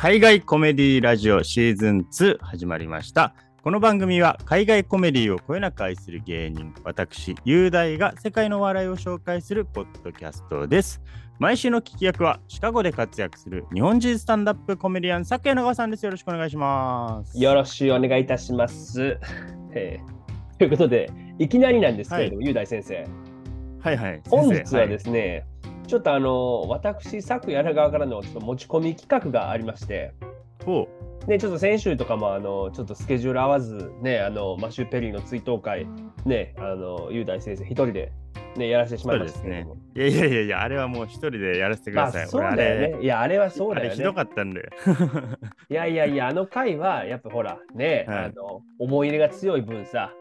[0.00, 3.34] 海外コメディラジオシーズン2始まりました。
[3.64, 11.02] この番組は海外コメディをこよなく愛する芸人、私、雄大が世界の笑いを紹介するポッドキャストです。
[11.40, 16.04] 毎週の聞き役はシカゴで活躍する日本人スタンダップコメディアン、佐久長さんです。
[16.04, 17.36] よろしくお願いします。
[17.36, 19.18] よろしくお願いいたします。
[19.74, 23.04] えーということで、いきなりなんですけれども、雄大先生、
[23.80, 24.22] はいはい。
[24.28, 25.44] 本日はですね、
[25.88, 30.12] ちょっとあの、私、佐久柳川からのちょっと持ち込み企画がありまして、
[30.64, 30.86] ほ
[31.26, 35.86] ね、ちょっと先週とかもあのちょっとスケジュール合わず、ね、あのマシュー・ペリーの追悼会、
[36.26, 38.12] ね、あの雄大先生一人で、
[38.56, 39.08] ね、やらせてしう。
[39.08, 39.76] まいましたけれども。。
[39.94, 42.28] いやいやいやいや、あれはもう一人でやらせてくまあださい。
[42.28, 43.02] そうだよね。
[43.02, 43.96] いや、あれはそうだよね。
[43.96, 44.68] ひどかったんだよ。
[45.70, 50.12] いやいやいや、あの回はやっぱほら、ね、はいあの思い入れが強い分さ、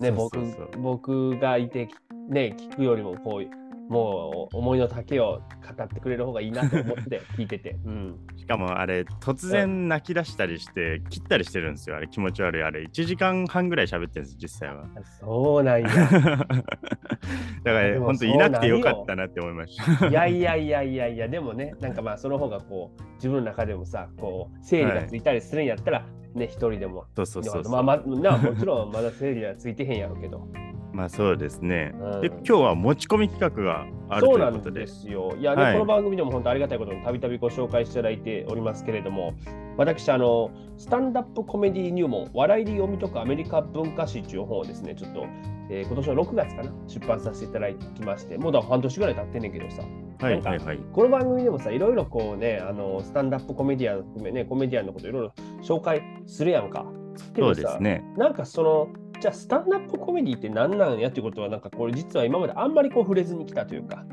[0.00, 0.38] ね、僕
[0.78, 1.88] 僕がいて、
[2.28, 5.40] ね、聞くよりもこうもう思いの丈を
[5.76, 7.76] 語ってくれる方がいいなと思って聞いてて。
[7.84, 11.96] うん、しかもあれ、突然泣き出したりして、切ったりしてるんですよ。
[11.96, 12.62] あれ気持ち悪い。
[12.62, 14.86] あれ、1時間半ぐらい喋ってるんです、実際は。
[15.20, 15.88] そうなんや。
[17.64, 20.08] だから、本当いなくてよかったなって思いました。
[20.08, 27.06] いやいやいやいやいや、でもね、なんかまあその方がこう自分の中でもさ、こう整理がついたりするんやったら、ね、一人でも。
[27.16, 27.72] そうそうそうそう。
[27.72, 30.46] まあ、まあ、なもちろんまだ整理はついてへんやろうけど。
[30.94, 31.92] まあそうですね。
[32.00, 34.80] うんで、今日は持ち込み企画があるそうなというんことで。
[34.80, 35.34] ですよ。
[35.36, 39.34] いや、ねはいこの番組でも本当ありがたいことにたびたびご紹介していただいておりますけれども、
[39.76, 45.26] 私、あの、スタンダップコメディ入門、笑いで読み解くアメリカ文化史という本をですね、ちょっと、
[45.68, 49.82] えー今年の6月かな、出版させていただきまして、もうだ半年ぐらい経ってんねんけどさ、
[50.20, 50.78] はいはいはい。
[50.92, 56.86] この番組でもさ、いろいろこうね、あのスタンダップコメディアン含めね、コメディアンのこといろいろ紹介するやんか。
[57.34, 58.04] けそうですね。
[58.16, 58.88] なんかその、
[59.20, 64.04] じゃあスタンダップコメディって何なんやっていうことは、なんかこれ実は今まであんまりこう触れずに来たというか、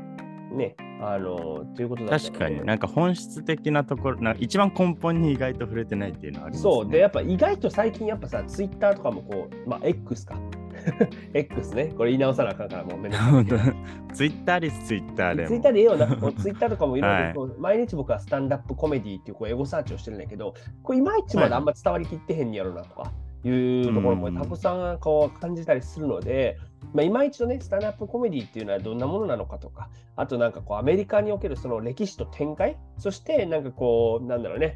[0.52, 2.64] ね、あのということだったので確かに。
[2.66, 6.72] なんか本質的なところ、なんか一番根本に意外と触れてないっていうのはありますね。
[6.72, 10.36] そう、で、やっぱ意外と最近やっぱさ、ツイッターとかもこう、まあ X か。
[11.34, 13.74] X ね、これ言い直さなあかんからもうめんどくさい
[14.14, 15.48] ツイッターです、ツイッターでも。
[15.48, 15.62] ツイッ。
[15.62, 17.34] ターでええよな、こう ツイッターとかもいろいはい。
[17.34, 23.02] ろ毎日僕はスタンダップコメディっていうこうエゴサーチをしてるんだけど、これいまいちまだあんま伝わりきってへんやろなとか。
[23.02, 23.06] い
[23.50, 26.58] うところもうんたくさんこう感じたりするので、
[26.94, 34.74] まあ、今一度ね、スタンダップコメディっていうのはどんなものなのかとか、あとなんかこうアメリカにおけるその歴史と展開、そしてなんかこう、なんだろうね、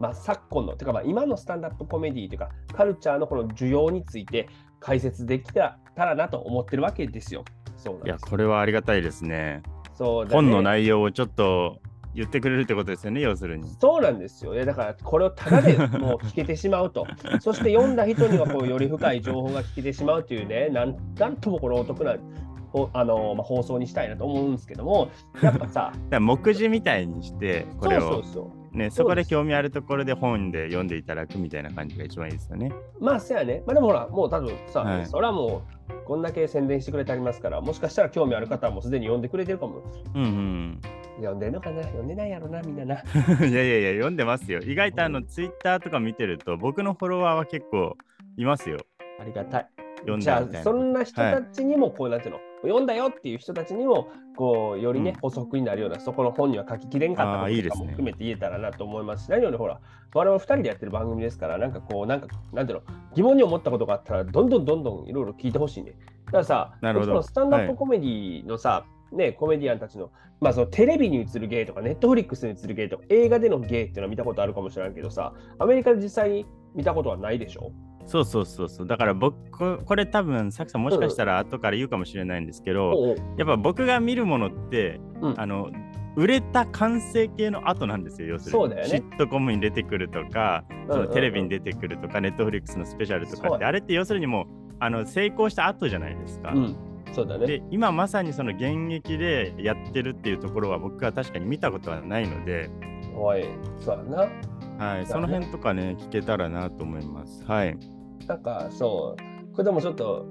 [0.00, 4.48] まあ、昨今の、てかまあ今のスタンダップコメディというか、カルチャーのこの需要について
[4.80, 7.44] 解説できたらなと思ってるわけですよ。
[7.76, 8.26] そうなんいや、です。
[8.26, 9.62] これはありがたいですね。
[9.94, 11.80] そうだね本の内容をちょっと
[12.18, 13.68] 言ってくれるってことですよね、要するに。
[13.80, 14.52] そうなんですよ。
[14.52, 17.06] いやだから、これをただで もう聞けてしまうと。
[17.40, 22.16] そして読んだ人にはこうより深い情報が聞けてしまうというね、なんなんともこのお得な
[22.72, 28.57] ほあの、まあ、放送にしたいなと思うんですけども、やっぱさ、 目次みたいにして、こそうれをそうそう。
[28.72, 32.72] ね、そこで興味あるところで本で読んでいただくみたいな感じが一番いいですよね。
[33.00, 33.62] まあ、せやね。
[33.66, 39.82] まあでもほら、もう多分さ、はいそれはもう、こんだけ宣伝してくれてありますから、もしかしたら興味ある方はもうすでに読んでくれてるかも。
[40.14, 40.80] うんうん。
[41.16, 41.82] 読んでんのかな？
[41.82, 42.94] 読んでないやろな、みんなな。
[43.46, 44.60] いやいやいや、読んでますよ。
[44.60, 47.96] 意外とあの、ツイッターとか見てると、僕のフォロワーは結構
[48.36, 48.78] いますよ。
[49.20, 49.68] ありがたい。
[50.00, 50.62] 読んじゃあ。
[50.62, 55.20] そんな人たちにもこうなんていうの、読んだよっていう人たちにもこうよりね、うん。
[55.20, 59.80] 補足になるようなそこの本には書ききれんかったこととかも含めて言えたらなと思いますし何よりほら
[60.14, 65.94] 我々2人でやってる番組ですからなんかこうなんかなんていうの疑問に思ったことがあったらどんどんどんどんいろいろ聞いてほしいね。
[66.26, 67.12] だからさなるほど。
[67.12, 77.72] そのスタンダップコメディのさ、ね、コメディアンたちの,、まあそのテレビに映る芸とかネットフリックスに映る芸とか映画での芸っていうのは見たことあるかもしれないけどさアメリカで実際に見たことはないでしょ？
[78.08, 78.86] そうそうそうそう。
[78.86, 85.70] だから僕、これ多分、さきさんもしかしたら後から言うかもしれないんですけど、おうおうやっぱ僕が見るものって、うんあの、
[86.16, 88.74] 売れた完成形の後なんですよ、要するに。
[88.74, 94.46] ねシットコムに出てくるとか、そのテレビに出てくるとか、ネットフリックスのスペシャルとかって、あれって要するにもう、
[94.80, 96.52] あの成功した後じゃないですか。
[96.52, 96.76] うん、
[97.12, 97.46] そうだね。
[97.46, 102.70] で今まさにその現役でやってるっていうところは僕は確かに見たことはないので、
[103.14, 103.44] おい、
[103.80, 104.28] そうやな。
[104.78, 107.44] はい、その辺とかね聞けたらなと思います。
[107.44, 107.76] はい。
[108.26, 110.26] なんかそう、これでもちょっと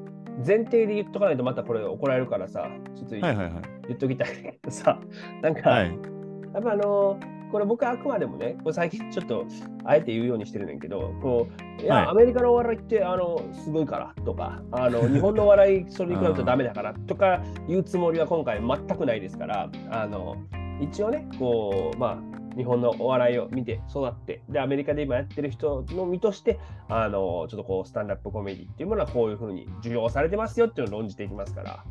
[0.45, 3.61] 前提で言っとかないとまたこれ怒られるからさ、ちょっとはいはいはい。
[3.87, 4.99] 言っときたいけど さ、
[5.41, 5.97] なんか、はい。
[6.53, 7.19] やっぱあの
[7.51, 9.45] これ僕はあくまでもね、これ最近ちょっと
[9.85, 11.47] あえて言うようにしてるねんけど、こ
[11.79, 20.35] ういや、はいアメリカのお笑いってあのすごいからとか、あの 日本のお笑いそれに比べるとダメだからとか言うつもりは今回全くないですから、あの
[20.81, 26.59] 一応ね、こう、まあ、日本のお笑いを見て育って、で、アメリカで今やってる人の身として、
[26.89, 31.83] あのちょっとこう、スタンダップコメディっていうものはこういうふうに受容されてますよっていうのを論じていきますから、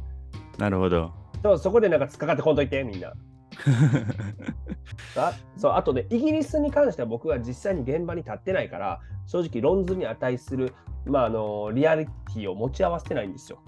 [0.58, 1.12] なるほど。
[1.42, 3.12] そうそこでなんか突っかかってこんといて、みんな。
[5.16, 10.74] あそうあとで、イギリスに関しては僕は実際に現場に立ってないから、正直論図に値する、
[11.04, 13.58] まあ、あのリアリティを持ち合わせてないんですよ。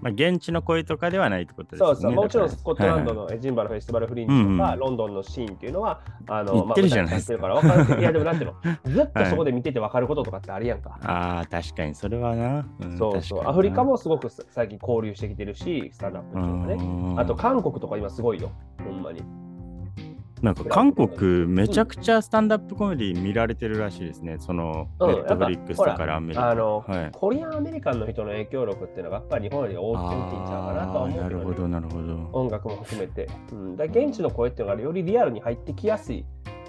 [0.00, 1.86] まあ、現地の声とかではないってことですね。
[1.86, 7.96] そうそう、もちろんスコットランドはいはいのエジンバラフェスティバルフリンジとか、うんうんロンドンのシーンっていうのは、あの言ってるじゃないですか。
[7.98, 10.98] いや、でもなんていうの、ずっとそこで見てて分かることとかってあるやんか。
[11.02, 12.66] ああ、確かにそれはな。
[12.80, 16.74] うんそうそう、アフリカもすごく最近交流してきてるし、スタンダップっていうのはね。
[16.74, 18.50] うんあと韓国とか今すごいよ、
[18.84, 19.41] ほんまに。
[20.42, 24.38] なんか韓国めちゃくちゃスタンダップコメディ見られてるらしいですね。
[24.40, 26.50] そのうんネットフリックスとかアメリカ。
[26.50, 32.30] あの、はいコリアンアメリカンの人の影響力っていうのがやっぱり日本より大きいんちゃうかなとはあ思うね、ーなるほど、なるほど。
[32.32, 33.28] 音楽も含めて。
[33.52, 36.24] うん、だ現地の声っていうのがよりリアルに入ってきやすい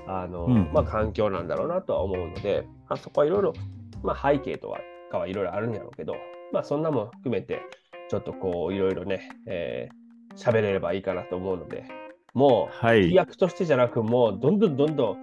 [0.05, 3.53] あの、うんまあ、環境なんだろうなとは思うので、あそこはいろいろ、
[4.03, 4.71] まあ、背景と
[5.09, 6.15] かはいろいろあるんやろうけど、
[6.51, 7.63] まあ、そんなも含めて、
[8.11, 10.03] ちょっとこういろいろね、えー
[10.35, 11.85] 喋れればいいかなと思うので、
[12.33, 13.15] もう、はい飛。
[13.15, 15.17] 躍としてじゃなく、もうどんどんどんどん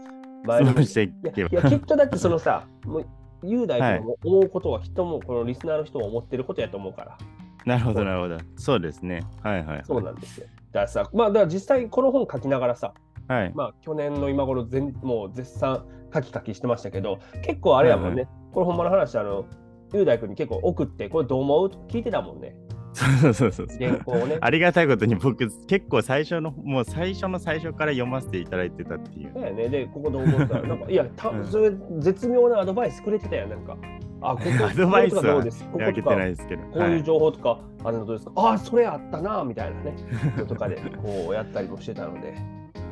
[0.47, 0.77] 前にいい
[1.23, 3.07] やけばいやきっとだってそのさ、 もう
[3.43, 7.19] 雄大君の思うことはきっともうこのリスナーの人も思ってることやと思うから、
[7.67, 8.39] なるほど、なるほど。
[8.57, 9.23] そうですね。
[9.43, 9.83] はいはい。
[9.85, 10.47] そうなんですよ。
[10.73, 12.95] だからさ、まあだから実際この本書きながらさ、
[13.29, 13.53] はい。
[13.55, 19.45] まあ去年の今頃全もう絶賛カキカキしてましたけど、結構あれやもんね、これほんまの話、あの、
[19.93, 21.71] 雄大君に結構送って、これどう思う？
[21.71, 22.55] と聞いてたもんね、
[22.93, 23.79] そうそうそうそう。
[23.79, 24.39] 原稿をね。
[24.41, 29.33] ありがたいことに僕結構最初のもう最初の最初から読ませていただいてたっていう。
[29.35, 33.77] だよね、で、ここどう思ったら、なんか、いや、 たうんそれ絶妙なアドバイスくれてたやん、なんか。
[34.23, 36.63] あ、ここ アドバイスはこことかどうですこ開けてないですけど。
[36.65, 38.33] こういう情報とか、あのどうですか？
[38.37, 39.95] ああ、それあったな、みたいなね、
[40.37, 42.35] のとかでこうやったりもしてたので、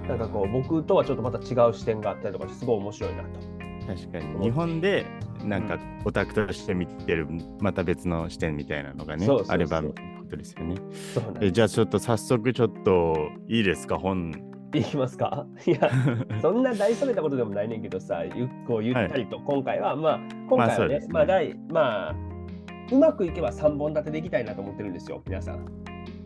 [0.08, 3.28] なんかこう、僕とはちょっとまた違う視点があったりとかすごい面白いなと。
[3.88, 5.06] 確かに日本で
[5.44, 7.26] なんかオタクとして見てる
[7.60, 10.74] また別の視点みたいなのがねあればみたいなことですよね。
[11.40, 13.16] えじゃあちょっと早速ちょっと
[13.48, 13.98] いいですか？
[13.98, 14.32] 本。
[14.74, 15.46] いきますか？
[15.66, 15.90] いや、
[16.42, 20.20] そんな大それたことでもないねんけどさ、ゆっこうゆったりと、今回は、まあ、
[20.50, 22.14] 今回はね、まあねまあ、大まあ、
[22.92, 25.64] うまくいけば3本立てでいきたいなと思ってるんですよ、皆さん。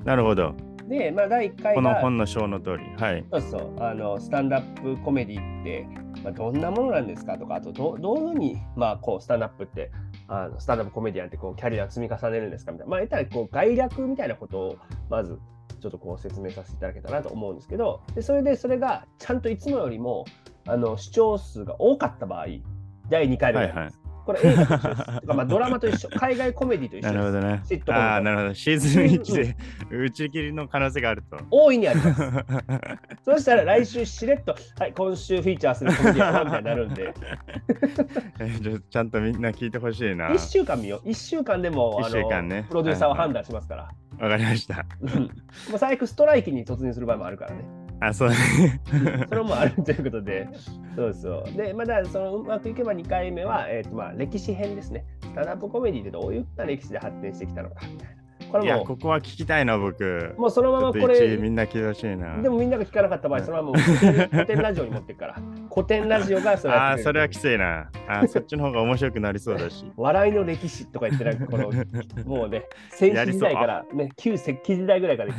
[0.05, 0.53] なるほど。
[0.89, 2.79] で、まあ、第1回このが、本の章の通り。
[3.01, 3.25] はい。
[3.31, 5.87] そうそう、あの、スタンダップコメディって、
[6.23, 9.91] まあ、どんなものなんですかとか、あとど、どういうふうに、まあ、こう、スタンダップって、
[10.29, 14.77] あのスタンダップコメディアンってこうキャリア積み重ねるんですかみたいな、まあ、言ったらこう概略みたいなことを
[15.11, 15.39] まず
[15.81, 20.25] ちょっとこう説明させていただけたらなと思うんですけど、でそれでそれがちゃんといつもよりも
[20.67, 22.47] あの視聴数が多かった場合、
[23.11, 23.91] 第2回目はいはい。
[24.25, 27.13] これ映画と一緒まあドラマと一緒、海外コメディと一緒。
[27.13, 27.95] なるほどねシット。
[27.95, 28.55] ああ、なるほど。
[28.55, 29.57] シーズン1で
[29.91, 31.39] 打ち切りの可能性があると。
[31.51, 32.23] 大いにあります。
[33.25, 37.15] そしたら来週しれっと、はい、今週フィーチャーするコメディアみたいになるんで、
[38.91, 40.31] ちゃんとみんな聞いてほしいな。
[40.31, 41.09] 1週間見よう。
[41.09, 43.89] 1週間でも週間ねのプロデューサーは判断しますから。
[44.19, 44.85] わかりました。
[45.01, 45.23] うん
[45.71, 47.82] もう最悪ストライキに突入する場合もあるからね。
[48.03, 48.37] あ、そうね。
[49.29, 50.49] それもあるということで、
[50.97, 51.57] そうそう。
[51.57, 55.05] で、まだそのうまくいけば2回目は、えーとまあ、歴史編ですね。
[55.23, 58.22] スタンダップコメディってどういった歴史で発展してきたのかみたいな。
[58.59, 60.35] こいや、れもここは聞きたいな、僕。
[60.39, 62.41] もうそのままこれ、一みんな聞いてほしいな。
[62.41, 65.37] でもみんなが聞かなかった場合、そのままもう古典ラジオに持っていくから。
[65.73, 67.91] 古典ラジオがそれああ、それはきついな。
[68.09, 69.85] あーそっちの方が面白くなりそうだし。
[69.97, 71.71] 笑いの歴史とか言ってなんかこの
[72.27, 75.35] もうね戦史時代からね旧石器時代ぐらいから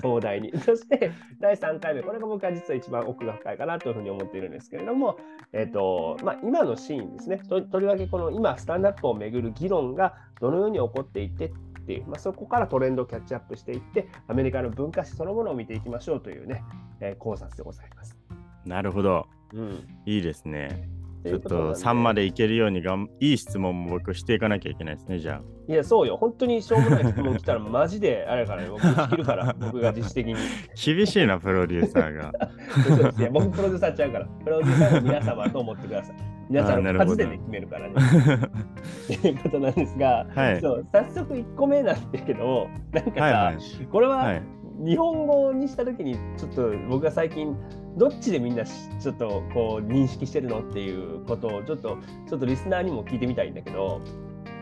[0.00, 5.18] 壮大にそして第3回目これが僕は実は一番奥が深いかなというふうに思っているんですけれども
[5.52, 11.50] えっ、とまあ今のシーンですねととりわけこの今スタンダップをめぐる議論がどのように起こっていってっ
[11.86, 16.64] ていう、まあ、そこからトレンドをキャッチアップしていってアメリカの文化史そのものを見ていきましょうというね、
[17.00, 18.16] えー考察でございます。
[18.64, 19.26] なるほど。
[19.52, 20.88] うん、いいですね。
[21.24, 26.16] ちょっということなんでと3までいけるようにがんいい質問も僕していかなきゃいけないですね、じゃいや、そうよ。
[26.16, 30.34] 本当にしょうもない質問来たら、マジであれやからね、僕、切るから、 僕が自主的に。
[30.34, 30.36] あ。
[30.74, 32.32] 厳しいな、プロデューサーが。
[32.86, 36.35] そうですね、僕、プロデューサーちゃうから、プロデューサーの皆様と思ってください。
[36.48, 37.94] 皆さんのあーなるほど数で、ね、決めるからね。
[39.20, 44.16] ということなんですが、はいそう早速1個目なんだけど、なんかさ、はいはいこれは。
[44.16, 44.42] はい
[44.78, 47.56] 日本語にしたときに、ちょっと僕が最近、
[47.96, 51.96] どっちでみんなしちょっとこう認識してるのっていうことを、ちょっと、
[52.28, 54.02] ちょっとリスナーにも聞いてみたいんだけど、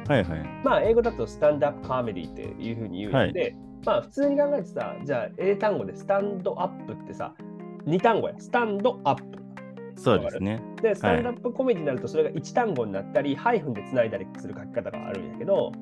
[0.07, 0.43] はいはい。
[0.63, 7.35] まあ、英語だとスタンダップコメディっていうふうに言うので、まあ、普通に考えてさ、じゃあ、英単語でスタンドアップってさ、
[7.87, 8.35] 2単語や。
[8.39, 9.44] スタンドアップ。
[9.97, 10.61] そうですね。
[10.83, 15.73] で、スタンダップコメディになると、それが1単語になったり、ハイフンでつないだりする書き方があるんやけど、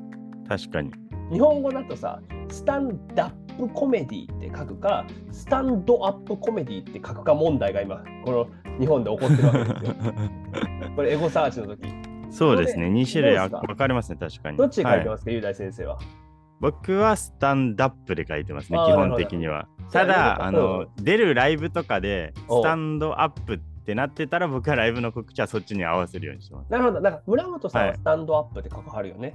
[0.48, 0.90] 確かに。
[1.32, 8.46] 日本語だとさ、スタンダップコメディって書くか、スタンドアップコメディって書くか問題が今、この
[8.78, 9.94] 日本で起こってるわけですよ。
[10.96, 11.88] これ、エゴサーチの時
[12.30, 12.86] そうですね。
[12.88, 13.86] 2種類分か？
[13.86, 14.56] りますね、確かに。
[14.56, 15.98] どっちで書いてはますか、雄大先生は。
[16.60, 19.68] 僕はスタンダップで書いてますね、基本的には。
[19.90, 26.70] ただ、あの、出るライブとかで、おスタンドアップってなってたら、僕はライブの告知はそっちに合わせるようにしてます。
[26.70, 27.00] なるほど。
[27.00, 29.34] なんか村本さんははいスタンドアップって書かはるよね。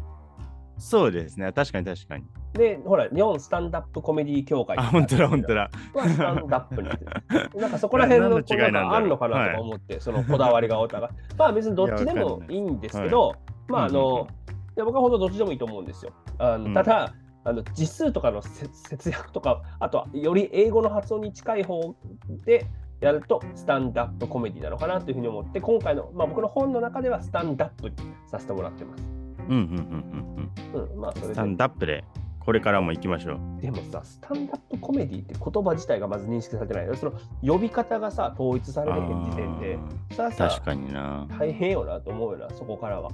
[0.79, 2.23] そうですね、確かに確かに。
[2.53, 5.69] で、ほら、日本スタンダップコメディ協会あ、本当だ、本当だ。
[5.93, 7.61] はスタンダップになってる。
[7.61, 11.13] なんかそこら辺の違いなんあるのかなとか思って、そのこだわりがお互い。
[11.37, 13.35] まあ別にどっちでもいいんですけど、
[13.67, 14.27] まああうんうん
[14.77, 16.13] 僕は本当どっちでもいいと思うんですよ。
[16.37, 17.13] あのうんただ、
[17.43, 21.95] あの字数とかのせ節約とか、あとはより英語の発音に近い方
[22.45, 22.67] で
[22.99, 29.03] やるとスタンダップコメディなのかなというふうに思って、今回の、まあ、僕の本の中ではスタンダップにさせてもらってます。
[29.49, 31.57] うんうんうんうんうん、まあスタンで。
[31.57, 32.03] ダップで、
[32.39, 33.61] これからも行きましょう。
[33.61, 36.97] でもさ、スタンダップコメディって言葉自体がまず認識されてない。
[36.97, 37.13] その
[37.45, 39.77] 呼び方がさ、統一されてへん時点で、
[40.15, 41.27] さあー確、かにな。
[41.37, 43.11] 大変よなと思うよな、そこからは。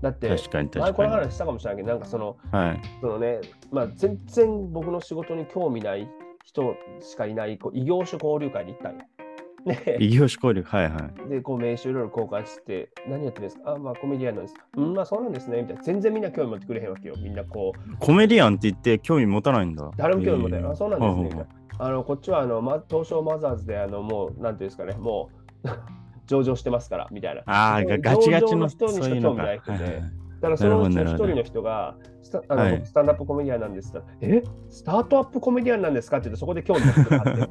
[0.00, 1.24] だって、確かに前この確かに。
[1.24, 2.80] 話したかもしれないけど、なんかその、はい。
[3.00, 3.40] そのね、
[3.72, 6.08] まあ、全然僕の仕事に興味ない
[6.44, 9.00] 人しかいないこう異業種交流会に行ったんよ。
[9.64, 11.28] ね、異業種交流、はいはい。
[11.30, 13.72] で、こう名刺いろいろ交換して、何やってるんですか？
[13.72, 14.54] あ、まあコメディアンなんです。
[14.76, 15.62] うん、まあそうなんですね。
[15.62, 15.82] みたいな。
[15.82, 17.14] 全然みんな興味持ってくれへんわけよ。
[17.18, 19.90] みんなこう、コメディアンって言って興味持たないんだ。
[19.96, 20.72] 誰も興味持ってない。
[20.72, 21.22] あ、そうなんですね。
[21.24, 25.30] みたいあのこっちはあの、ま、東証マザーズであのもう、なんていうんですかね、も
[25.64, 25.68] う
[26.26, 27.42] 上場してますから、みたいな。
[27.46, 29.08] ああ、ガチガチの人にしか。
[29.08, 30.02] 興味ないくて。
[30.44, 32.82] だからそのうちの一人の人がスタあの、はい。
[32.84, 33.88] スタンダップコメディアンなんです。
[33.96, 34.70] って言ったらえ？
[34.70, 36.18] スタートアップコメディアンなんですか？
[36.18, 37.50] って言ってそこで興味持ってもらって。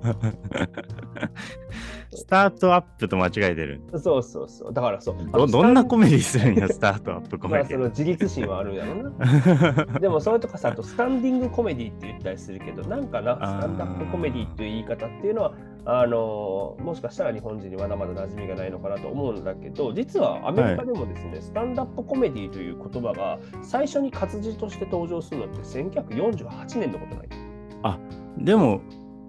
[2.15, 3.81] スタートアップと間違えてる。
[3.97, 4.73] そうそうそう。
[4.73, 5.15] だからそう。
[5.31, 9.85] どどんなコメメディするんや、スタートアップコまメディあその自立心はあるんやろな。
[9.99, 15.53] でもそれとかさ、あとスタンディングコメディって言ったりするけど、なんかな、スタンダップコメディっていう言い方っていうのは、
[15.85, 27.29] あのもしかしたら日本人にまだまだ馴染みがないのかなと思うんだけど、実はアメリカでもですね、スタンダップコメディという言葉が最初に活字として登場するのって1948年のことなんよ
[28.37, 28.81] でも、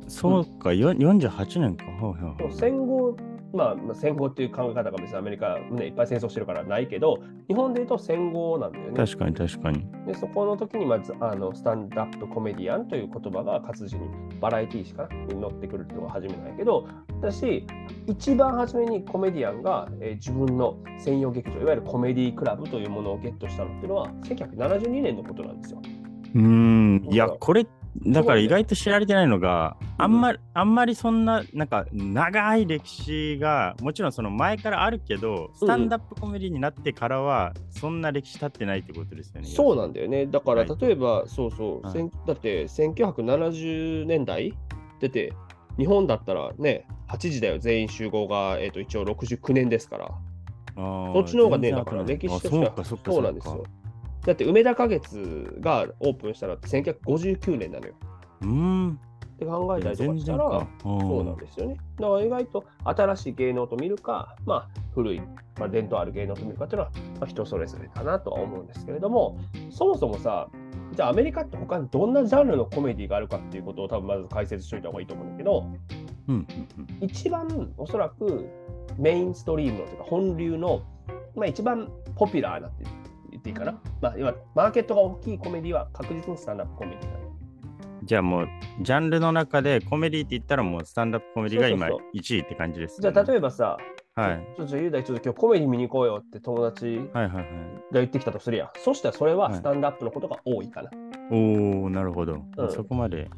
[0.06, 1.84] そうか、よ48年か。
[2.00, 3.16] ほうほうでも戦後、
[3.54, 7.18] まあ、まあ戦後っていう考え方が別にアメリカ、ね、いっぱい戦争してるからないけど、
[7.48, 8.96] 日本で言うと戦後なんだよね。
[8.96, 9.86] 確かに確かに。
[10.06, 14.08] でそこの時にまずあのスタンダップコメディアンという言葉が活字に
[14.40, 16.86] バラエティーしかに載ってくるっていうのが初めないけど
[17.22, 17.66] だし
[18.06, 25.82] 一番初めにコメディアンが、えー自分の専用劇場いわゆるコメディクラブというものをゲットしたのっていうのは1972年のことなんですよ。
[26.34, 27.66] うーん、いや、これ、
[28.06, 39.46] だから意外と知られてないのが、うんあんまり、あんまりそんな、なんか、長い歴史が、もちろんその前からあるけど、スタンダップコメディになってからは、そんな歴史経ってないってことですよね。
[39.46, 40.26] そうなんだよね。
[40.26, 44.52] だからはい例えば、そうそう、はいだって1970年代
[45.00, 45.32] 出て、
[45.78, 50.10] 日本だったらね、8時だよ、全員集合が、えー、と一応69年ですから。
[50.74, 53.64] そそっちの方がね、だから歴史としてはそうなんですよ。
[54.24, 57.94] だって梅田花月がオープンしたのって1959年なのよ。
[58.42, 59.00] うーん。
[59.34, 60.68] って考えたりとかしたら、か。
[60.82, 61.76] そうなんですよね。
[61.98, 65.20] だから意外と新しい芸能と見るか、まあ古い、
[65.58, 69.38] まあ、伝統ある芸能と見るかっていうのは、まあ、人それぞれかなとは思うんですけれども、
[69.70, 70.48] そもそもさ、
[70.92, 75.66] じゃあアメリカって他にどんなジャンルのコメディがあるかっていうことを多分まず解説しておいた方がいいと思うんだけど、
[76.28, 76.46] うんうん
[76.78, 78.48] うん一番おそらく
[78.98, 80.82] メインストリームのというか本流の、
[81.34, 83.03] まあ、一番ポピュラーなって言
[83.44, 83.78] っていいかな。
[84.00, 87.24] まあ、要はマーケットが大きいコメディは確実にスタンダップコメディだね。
[88.02, 88.48] じゃあもう、
[88.80, 93.76] ジャンルの中でコメディって言ったらもうスタンダップコメディが今そうそう1位って感じです、じゃあ例えばさ、
[94.14, 94.46] はい。
[94.56, 97.46] ちょっと雄大ちょっと今日コメディ見に行こうよって友達がはいはいはい。
[97.92, 98.70] 言ってきたとするやん。
[98.78, 100.90] そしたらそれははいスタンダップのことが多いかな。
[101.30, 102.42] おー、なるほど。
[102.56, 103.28] うんそこまで。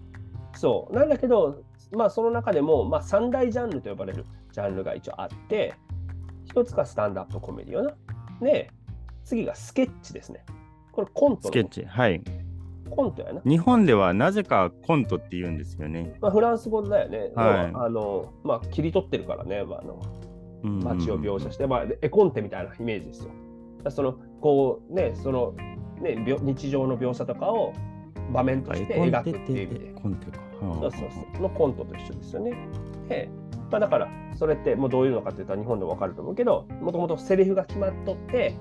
[0.54, 0.94] そう。
[0.94, 5.75] なんだけど、まあその中でも、まあ三大ジャンルと呼ばれるジャンルが一応あって、
[6.44, 7.94] 一つがスタンダップコメディよな。
[8.40, 8.70] で、
[9.26, 10.45] 次がスケッチですね。
[10.92, 11.85] これコントのスケッチ。
[11.85, 12.23] はい。
[12.88, 13.42] コントやな。
[13.45, 16.16] 日本ではなぜかコントって言うんですよね。
[16.21, 17.33] まあ、フランス語だよね。
[17.35, 20.00] はいあのまあ、切り取ってるからね、まあ、あの
[20.62, 23.30] 街を描写して、まあ、絵コンテみたいなイメージですよ。
[23.90, 25.52] そのこうね、その
[26.00, 27.73] ね描日常の描写とかを
[28.33, 30.38] 場面として描くっていう意味で、コンテか。
[30.61, 32.56] そうそうそうのコントと一緒ですよね。
[33.09, 33.28] で、
[33.73, 38.54] まあ、だからそれってもうどういうのかって言ったら日本でも分かると思うけど、もともとセリフが決まっとって、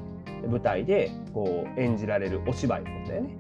[0.48, 3.38] 舞台でこう演じられるお芝居のことだよね。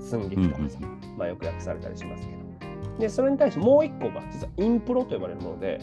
[0.00, 0.78] 寸劇とかさ、
[1.16, 2.98] まあ、よく訳されたりしますけど。
[2.98, 5.80] で、それに対してもう一個が実はインプロと呼ばれるもので、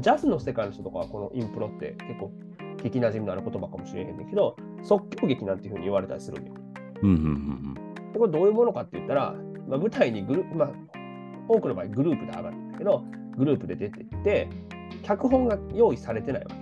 [0.00, 2.32] ジャズの世界の人とかはこのインプロって結構
[2.78, 6.54] 聞きなじみのある言葉かもしれへんねんけど、即興劇なんていうふうに言われたりするんよ。
[7.02, 7.74] うんうんうん
[8.12, 9.34] でこれどういうものかって言ったら、
[9.68, 10.70] まあ、舞台にグループ、まあ、
[11.48, 13.04] 多くの場合グループで上がるんだけど、
[13.36, 14.48] グループで出ていって、
[15.02, 16.56] 脚本が用意されてないわけ。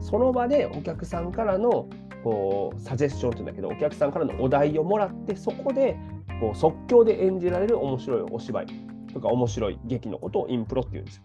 [0.00, 1.86] その場でお客さんからの
[2.22, 5.96] こうサジェスションって言うんだけど、お客さんからのお題をもらって、そこで
[6.40, 8.66] こう即興で演じられる面白いお芝居
[9.12, 11.22] とか面白い劇のことをインプロって言うんですよ。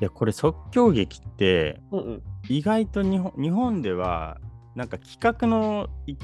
[0.00, 4.38] いや、これ即興劇ってうんうん、意外と日本日本では
[4.74, 6.18] なんか企画の一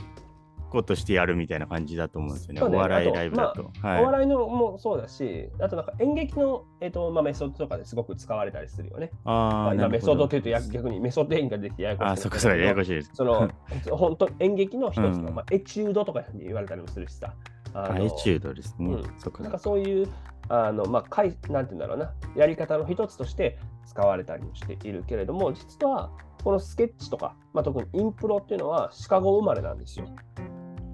[0.70, 2.61] 個としてやるみたいな感じだと思うんですよね。
[2.61, 3.70] ねお笑いあとライブだと。
[3.82, 4.04] おはい。
[4.04, 9.11] 笑いのもそうだし、あとなんか演劇の、えっとまあ、メソッドとかですごく使われたりするよね。
[9.25, 13.11] あまあ、メソッドってい言うとや逆にメソッド演技ができてややこしいああ、そっかそっか、ややこしいです。
[13.14, 13.50] その
[13.90, 17.35] 本当演劇の一つの、うんまあ、エチュードとかに言われたりもするしさ。
[17.75, 18.94] あエチュードですね。
[18.94, 20.08] うんそなんかそういう、
[20.49, 26.11] あのまあ、かいなんて言うんだろうな、やり方の一つとして使われたりもしているけれども、実は
[26.42, 30.06] このスケッチとか、まあ、特にインプロっていうのはシカゴ生まれなんですよ。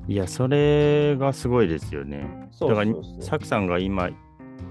[0.08, 2.48] いや、それがすごいですよね。
[2.60, 2.86] だから、
[3.20, 4.10] サクさんが今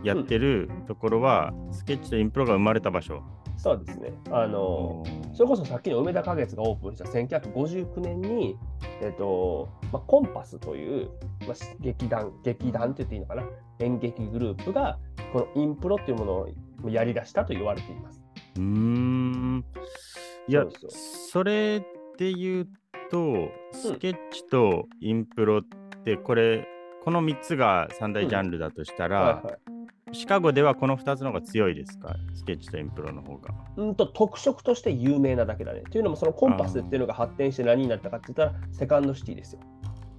[0.04, 3.22] やってるところは、スケッチとインプロが生まれた場所。
[3.58, 4.12] そうですね。
[4.32, 8.58] あのそれこそさっきの梅田花月がオープンした1959年に、
[9.04, 11.12] えっとまあ、コンパスという、
[11.48, 13.44] まあ、劇団、劇団って言っていいのかな、
[13.78, 14.98] 演劇グループが、
[15.32, 16.34] このインプロっていうもの
[16.84, 18.24] をやり出したと言われています。
[18.56, 19.66] うーん。
[20.48, 21.82] いやそれ
[22.18, 22.68] で言う
[23.12, 25.62] と、スケッチとインプロっ
[26.04, 26.68] て、これ、
[27.04, 29.44] この3つが三大ジャンルだとしたら、
[30.14, 32.16] シカゴではこの2つの方が強いですか？
[32.36, 33.54] スケッチとインプロの方が。
[33.78, 35.82] うんと特色として有名なだけだね。
[35.90, 39.62] というのも、そのコンパスっていうのが発展して何になったかって言ったら、セカンドシティですよ。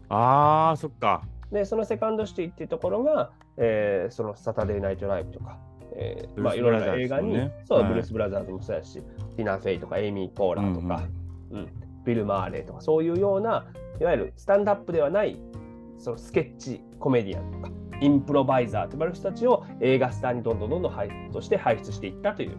[0.08, 1.22] ああ、そっか。
[1.50, 5.58] で、そのセカンドシティっていうところが、えーそのサタデーナイトライブとか、
[5.94, 7.88] えーまあ、いろいろな映画に、ねそう、はい。
[7.88, 9.02] ブルース・ブラザーズもそうやし、
[9.36, 11.02] ティナ・フェイとかエイミー・ポーラーとか、
[11.50, 11.68] うん
[12.04, 13.66] ビル・マーレーとか、そういうような、
[14.00, 15.40] いわゆるスタンダップではない、
[15.98, 22.58] そのスケッチコメディアンとか、インプロバイザーと呼ばれる人たちを映画スターにどんどんどんどん輩として輩出していったという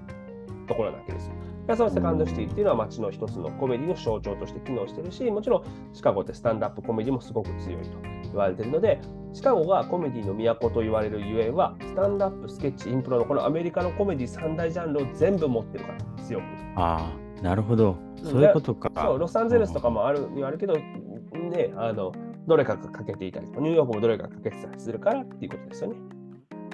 [0.68, 1.34] ところなわけですよ。
[1.76, 7.90] そのセカンドシティっていうのは街の一つのコメディの象徴として機能してるし、もちろんシカゴってスタンダップコメディもすごく強いと
[8.24, 9.00] 言われてるので、
[9.32, 16.44] シカゴがコメディの都と言われるゆえは、スタンダップ、スケッチ、インプロのこのアメリカのコメディ三大ジャンルを全部持ってるから、強く。
[16.76, 17.98] ああ、なるほど。
[18.24, 18.90] そういうことか。
[18.96, 22.14] そう、ロサンゼルスとかもあるにはあるけど、ね、あの、
[22.48, 25.98] どれかが欠けていたりニューヨークもどれかが欠けてたりするからっていうことですよね。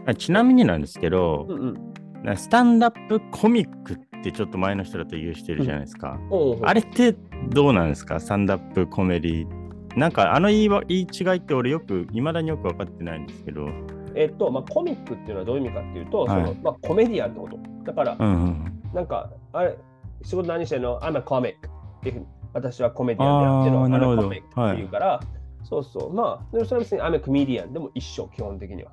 [0.05, 1.93] あちなみになんですけど、うんうん。
[2.23, 6.19] なスタンダップコミックってちょっと前の人だと言うしてるじゃないですか。
[6.29, 7.15] おうあれって
[7.49, 8.19] どうなんですか？
[8.19, 9.47] スタンダップコメディ。
[9.95, 13.67] なんかあの言いわ言い違いって俺よく、いまだによく分かってないんですけど。
[14.15, 17.57] えっと、まあ、コミックっていうのはどういう意味かっていうと、はいそのまあ、コメディアンってこと。
[17.85, 19.77] だから、うんうんなんか、あれ、
[20.23, 21.59] 仕事何してんの ?I'm a comic っ
[22.01, 23.83] ていうふうに、私はコメディアンでやってるの。
[23.83, 25.19] あーなるほど I'm a comic っていうから、
[25.63, 28.91] そうそう、まあ、でもそれは別に I'm a comedian でも一緒、基本的には。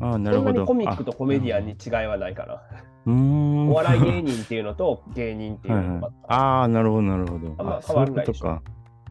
[0.00, 0.10] うん。
[0.10, 0.48] ああ、なるほど。
[0.48, 2.62] そんなにコミックとあコメディアンに違いはないかな。
[3.06, 3.70] うーん。
[3.70, 7.54] お笑い芸人っていうのと芸人っていう はいのがはい、ああ、なるほど、なるほど。
[7.58, 8.62] あんまあ変わらないでしょ。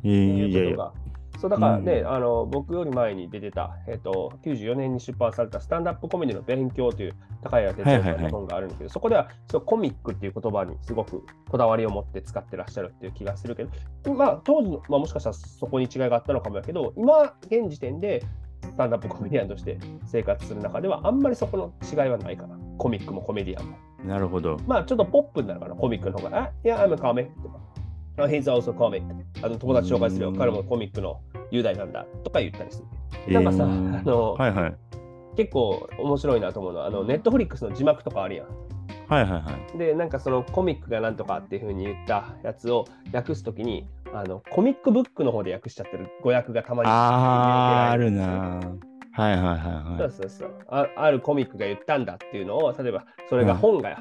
[0.04, 0.92] いいやいや。
[1.44, 18.24] そうだからね、うんあの僕より前に出てた、えっと94年に出版されたスタンダップコメディの勉強という高谷哲也さんの本があるんだけど、そこではそうコミックっていう言葉にすごくこだわりを持って使ってらっしゃるっていう気がするけど、まあ、当時の、まあ、もしかしたらそこに違いがあったのかもやけど、今、現時点で
[18.62, 22.58] スタンダップコメディアンとして生活する中では、あんまりそこの違いはないかな。
[22.78, 23.78] コミックもコメディアンも。
[24.06, 24.58] なるほど。
[24.66, 26.40] まあ、ちょっとポップになるかな、コミックの方が。
[26.40, 27.73] あ、いや、I'm a comic とか。
[28.18, 29.04] Also comic.
[29.42, 30.30] あの友達紹介するよ。
[30.30, 31.22] うん彼もコミックの
[31.52, 32.86] 雄大なんだとか言ったりする。
[33.28, 34.76] えなんかさ、ーあの、はいはい。
[35.36, 38.48] 結構面白いなと思うのは、あの、ネットフリックスの字幕とかあるやん。
[39.08, 39.78] はいはいはい。
[39.78, 48.60] で、なんかそのコミックがなんとかっていうふうに言ったやつを訳すときに、あの、コミックブックの方で訳しちゃってる語訳がたまにああ、あるな。
[49.16, 49.98] はいはいはいはい。
[50.00, 50.88] そうそうそうあ。
[50.96, 53.96] あるコミックが言ったんだっていうのを、例えばそれが本が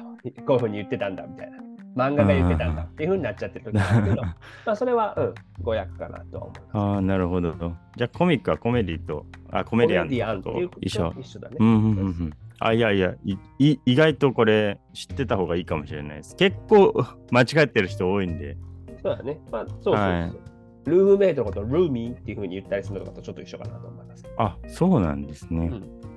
[0.47, 1.57] こういうふうに言ってたんだみたいな。
[1.95, 6.69] 漫画が言ってたんだっていうふうになっちゃってる時があるけど、まあそれは、うん、語訳かなとは思います。
[6.73, 7.53] ああ、なるほど。
[7.95, 11.13] じゃあコミックはコメディと、あ、コメディアンと一緒。
[11.19, 11.57] 一緒だね。
[11.59, 12.33] うんうんうんうん。
[12.59, 16.35] あ、いやいやいい、意外とこれ知ってた方がいいかもしれないです。
[16.35, 16.93] 結構
[17.31, 18.57] 間違ってる人多いんで。
[19.01, 19.39] そうだね。
[19.51, 19.95] まあそうそうそう。
[19.95, 20.53] はい
[20.85, 24.25] ルームメイトのことをルーミーっていうふうに言ったりするのとちょっと一緒かなと思います。
[24.37, 25.71] あ、そうなんですね。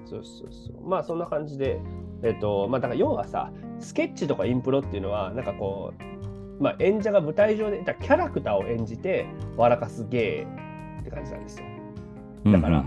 [0.07, 0.89] そうそうそう。
[0.89, 1.81] まあそんな感じで、
[2.23, 5.93] えっと、まあだから要はさ、スケッチとかインプロっていうのは、なんかこ
[6.61, 10.47] う、まあ演者が舞台上で、だキャラクターを演じて笑かす芸
[11.01, 11.67] って感じなんですよ。
[12.53, 12.85] だから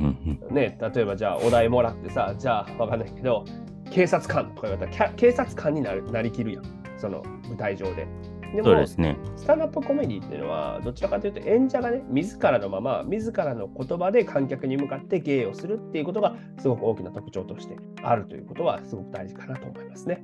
[0.52, 3.44] ね、例えばじゃあお題もらってさ、じゃあわかんないけど、
[3.92, 6.64] 警察官とか言われたら警察官になるなりきるやん、
[6.98, 8.08] その舞台上で。
[8.56, 9.18] でもそうですね。
[9.36, 20.24] スタンダップコメディっていうのは、どちらかというと演者がね、自らのまま、自らの言葉で観客に向かって芸をするっていうことが、すごく大きな特徴としてあるということは、すごく大事かなと思いますね。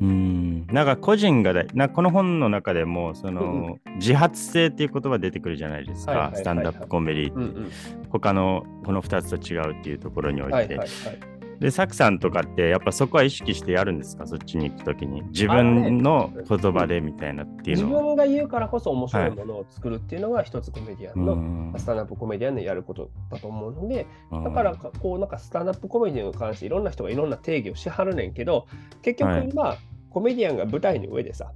[0.00, 0.66] うん。
[0.66, 6.32] なんか個人がだな、この本の中でも、その、うん自発性っていう言葉出てくるじゃないですか。
[6.34, 7.34] スタンダップコメディって。
[7.34, 7.70] うんうん
[8.10, 10.54] 他のこの2つと違うっていうところにおいて。
[10.54, 10.88] はいはいはい。
[11.60, 14.26] で、サクさんとかって、やっぱそこは意識してやるんですか？
[14.26, 15.22] そっちに行くときに。
[15.28, 18.02] 自分の言葉でみたいなっていう自のは。
[18.02, 28.66] 分が言うからこそ面白いものを作るっていうのが一つコメディアンの、うんスタンダップコメディアンのやることだと思うので、うんだからかこうなんかスタンダップコメディアンに関していろんな人がいろんな定義をしはるねんけど
[29.02, 29.76] 結局はい今、
[30.10, 31.52] コメディアンが舞台の上でさ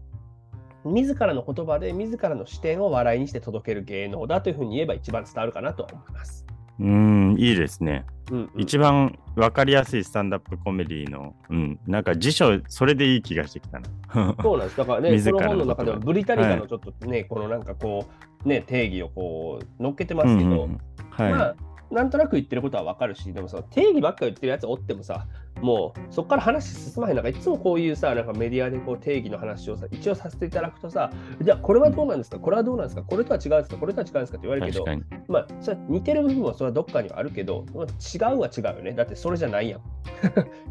[0.85, 6.47] 自らの言葉で自らの視点を笑いにして届ける芸能だというふうに言えば一番伝わるかなとは思います。
[6.81, 8.05] うん、いいですね。
[8.31, 14.35] うんうん一番わかりやすいスタンダップコメディの、うん、なんか辞書、それでいい気がしてきたな。
[14.43, 14.77] そうなんです。
[14.77, 18.07] だからね、自こらの本の中ではブリタニカのちょっとね、このなんかこ
[18.45, 21.55] う、ね、定義をこう乗っけてますけど、うんうんうんはい、まあ、
[21.91, 25.27] なんとなく言ってることはわかるし、でもその定義ばっかり言ってるやつおってもさ、
[25.61, 27.16] もうそこから話進まへん。
[27.16, 34.38] なんかいつもこういうさ、なんかメディアでこう定義の話をさ、一応させていただくとさ、じゃあこれはどうなんですか、これはどうなんですか、これとは違うんですか、これとは違うんですか？
[34.38, 34.85] って言われるけど。
[35.29, 38.92] まあ、それは似てる部分はそれはどっかにはあるけど、まあ違うは違うよね。
[38.92, 39.81] だってそれじゃないやん。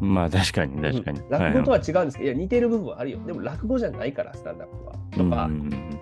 [0.00, 1.20] まあ確かに確かに。
[1.20, 3.18] うん落語とは違うんですけど、いや、似てる部分はあるよ。
[3.26, 4.92] でも落語じゃないから、スタンダップは。
[5.12, 5.48] とか、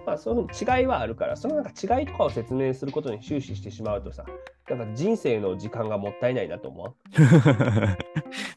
[0.07, 0.46] まあ、そういう
[0.79, 4.25] 違いはあるから、そのなんか違いとかを説明することに終始してしまうとさ、
[4.68, 6.94] なんか人生の時間がもったいないなと思う。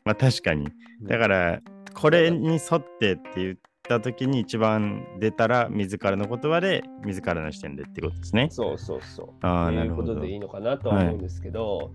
[0.05, 0.67] まあ確かに。
[1.03, 1.61] だから、
[1.93, 3.55] これに沿ってって言っ
[3.87, 8.47] た時に一番出たら、自らの言葉で、自らの視点でってことですね。
[8.51, 9.45] そうそうそう。
[9.45, 10.13] ああ、というなるほど。
[10.13, 11.91] ことでいいのかなとは思うんですけど、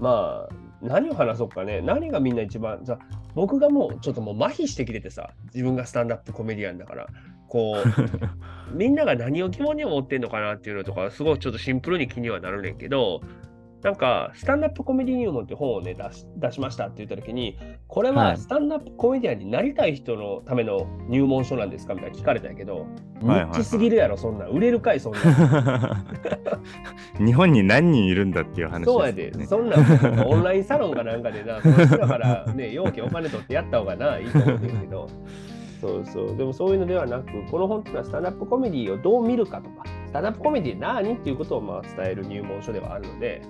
[0.00, 2.98] まあ、何を話そうかね、何がみんな一番、じゃあ
[3.34, 7.06] 僕がもうちょっともう麻痺してきててさ、自分がスタンダップコメディアンだから、
[7.48, 7.84] こう、
[8.76, 13.20] みんなが何を疑問に思ってんのかなっていうのとか、すごいちょっとシンプルに気にはなるねんけど、
[13.82, 22.86] なんか、スタンダップコメディ入門って本をね出し、出しましたって言った時に、これははいスタンダップコメディアンになりたい人のための入門書なんですかみたいな聞かれたんやけど、
[23.20, 24.50] ニッチすぎるやろ、そんなん。
[24.50, 25.22] 売れるかい、そんなん。
[27.26, 29.32] 日本に何人いるんだっていう話そうやで。
[29.46, 35.08] そんなんオンラインサロンかなんかでな、そのからね、容器お金取ってやった方がな、いいと思うんだけど、
[35.80, 43.42] そうそう、でもそういうのではなく、この本っていうのはスタンダップコメディをどう見るかとか、スタンダップコメディ何っていうことをまあ伝える入門書ではあるので、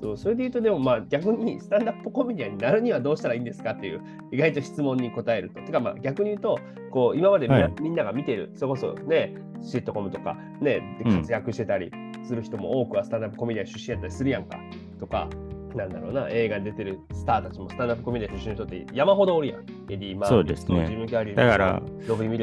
[0.00, 5.60] そうそれで言うと、でもまあ逆にスタンダップコメディアンになるにはどうしたらいいんですかっていう、意外と質問に答えると。
[5.60, 6.58] てかまあ逆に言うと、
[6.90, 11.90] こう今までみ,、はいみんなが見てる、それこそね、シットコムとかね、活躍してたり
[12.24, 14.58] する人も多くはスタンダップコメディアン出身やったりするやんか。
[14.98, 15.28] とか、
[15.76, 19.60] なんだろうな、映画に出てるスターたちもスタンダップコメディアン出身の人って山ほどおるやん。
[19.88, 21.06] エディ・マーそうですね。
[21.34, 21.82] だから、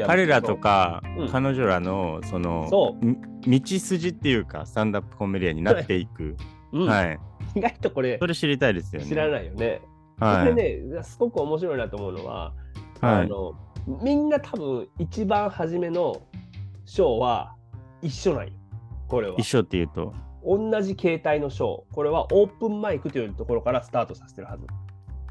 [0.06, 2.96] 彼らとか、うん彼女らのそのそ
[3.46, 6.36] み道筋っていうかスタンダップコメディアンになっていく、
[6.72, 6.88] うん。
[6.88, 7.18] はい。
[7.54, 9.08] 意外とこれそれ知りたいですよね。
[9.08, 9.80] 知らないよね。
[10.18, 10.50] はい。
[10.50, 12.52] これね、すごく面白いなと思うのは、
[13.00, 13.22] はい。
[13.22, 13.54] あの
[14.02, 16.20] みんな多分一番初めの
[16.84, 17.54] ショーは
[18.02, 18.52] 一緒なんよ。
[19.08, 19.34] これは。
[19.38, 19.46] 一。
[19.46, 20.12] 緒っていうと
[20.44, 21.94] 同じ形態のショー。
[21.94, 24.66] これはオープンマイクというところからスタートさせてるはず。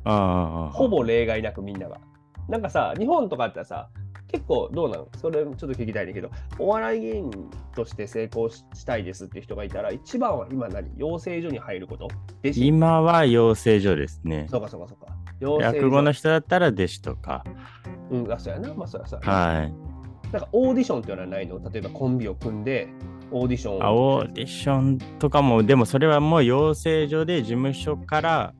[0.05, 1.99] あほぼ例外なくみんなが。
[2.47, 3.89] なんかさ、日本とかってさ、
[4.27, 5.07] 結構どうなの？
[5.17, 10.89] それちょっと聞きたいんだけど、お笑い芸人として成功ししたいですって人がいたら、一番は今何？
[10.97, 12.07] 養成所に入ること？
[12.43, 15.15] 今は養成所ですねそうかそうかそうか。
[15.59, 17.43] 落語の人だったら弟子とか
[18.11, 18.73] うん、あ、そうやな。
[18.73, 19.31] まあ、そうやそうや。
[19.31, 19.73] はい
[20.31, 21.59] なんかオーディションっていうのはないの？
[21.71, 22.87] 例えばコンビを組んで、
[23.31, 23.77] オーディション。
[23.77, 23.83] を。
[23.83, 28.53] あオーディションとかもでもそれはもう養成所で事務所から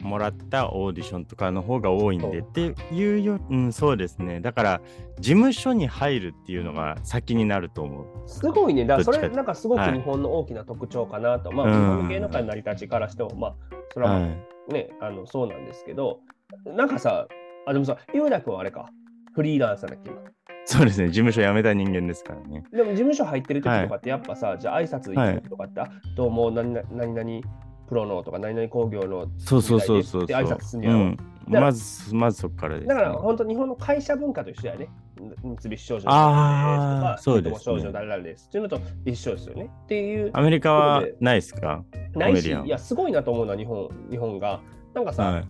[0.00, 4.40] もらったオーディションとかの方が多いんでっていうようんそうですね。
[4.40, 4.80] だから
[5.18, 8.06] 事務所に入るっていうのが先になると思う。
[8.26, 8.84] すごいね。
[8.84, 9.92] だからそれなんかすごくはい。
[9.94, 11.52] 日本の大きな特徴かなと。
[11.52, 11.72] まあ、うん。
[11.72, 13.54] 日本の芸能界の成り立ちからしても、まあ、
[13.92, 14.32] それはまは
[14.68, 16.20] あね、あのそうなんですけど、
[16.64, 17.26] なんかさ、
[17.66, 18.88] あ、でもさ、ゆうだくんはあれか、
[19.34, 20.20] フリーランスだっけ今。
[20.66, 21.08] そうですね。
[21.08, 22.64] 事務所辞めた人間ですからね。
[22.72, 27.48] でも事務所入ってる時とかってやっぱさ、じゃあ挨拶行く時とかって、あどうも何々何々
[27.88, 30.98] プロのとか何々工業のそうそうそうそう挨拶すんねやろ。
[31.00, 31.16] うん。
[31.48, 34.88] まずまずそこからです、ね、だから本当日本の会社文化と一緒やね。
[35.42, 37.60] 三菱商事あーそうですね。
[37.60, 38.46] 商事誰々です。
[38.48, 39.68] っていうのと一緒ですよね。
[39.84, 41.84] っていう、アメリカはないですか？
[42.14, 44.60] ないし、いや、すごいなと思うのは日本日本が。
[44.94, 45.44] なんかさ、はい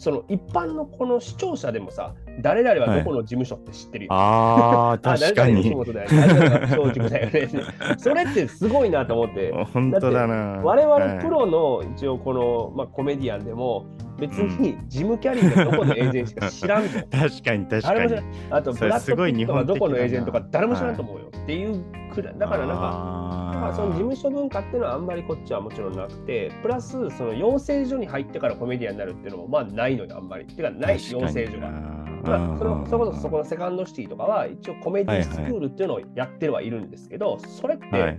[0.00, 4.12] その一般のこの視聴者でもさ、誰々はどこの事務所って知ってるよ。
[4.14, 7.28] あ あ確かにあ誰々の吉本だよ。
[8.00, 9.52] それってすごいなと思って。
[9.74, 13.84] 本当だな我々はいプロの一応この、まあ、コメディアンでも
[14.20, 17.00] 別にジム・キャリーがどこのエージェントか知らんぞ。
[17.10, 18.14] 確かに確かに。
[18.50, 21.82] あと、ブラッド・ピットがどこのエージェントか誰も知らんと思うよっていう
[22.14, 22.38] くらい。
[22.38, 30.44] だからなんか、まあ、その事務所文化っていうのはあんまりこっちはもちろんなくて、プラスその養成所に入ってからコメディアンになるっていうのもまあないのよ、あんまり。
[30.44, 32.00] てか、ない、養成所が。
[32.22, 38.18] まあ、そのそれこそそこのセカンドシティとかは一応コメディスクールっていうのをやってるはいるんですけど、それって、はい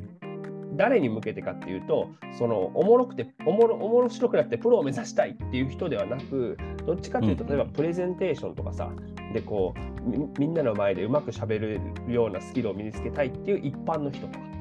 [0.74, 8.90] 誰に向けてかっていうと、そのおもろくておもろ、おもろ白くなってプロを目指したいっていう人ではなく、どっちかというと、うん例えばプレゼンテーションとかさ、
[9.34, 14.52] でこうみ、みんなの前でうまくしゃべれるようなスキルを身につけたいっていう一般の人とか。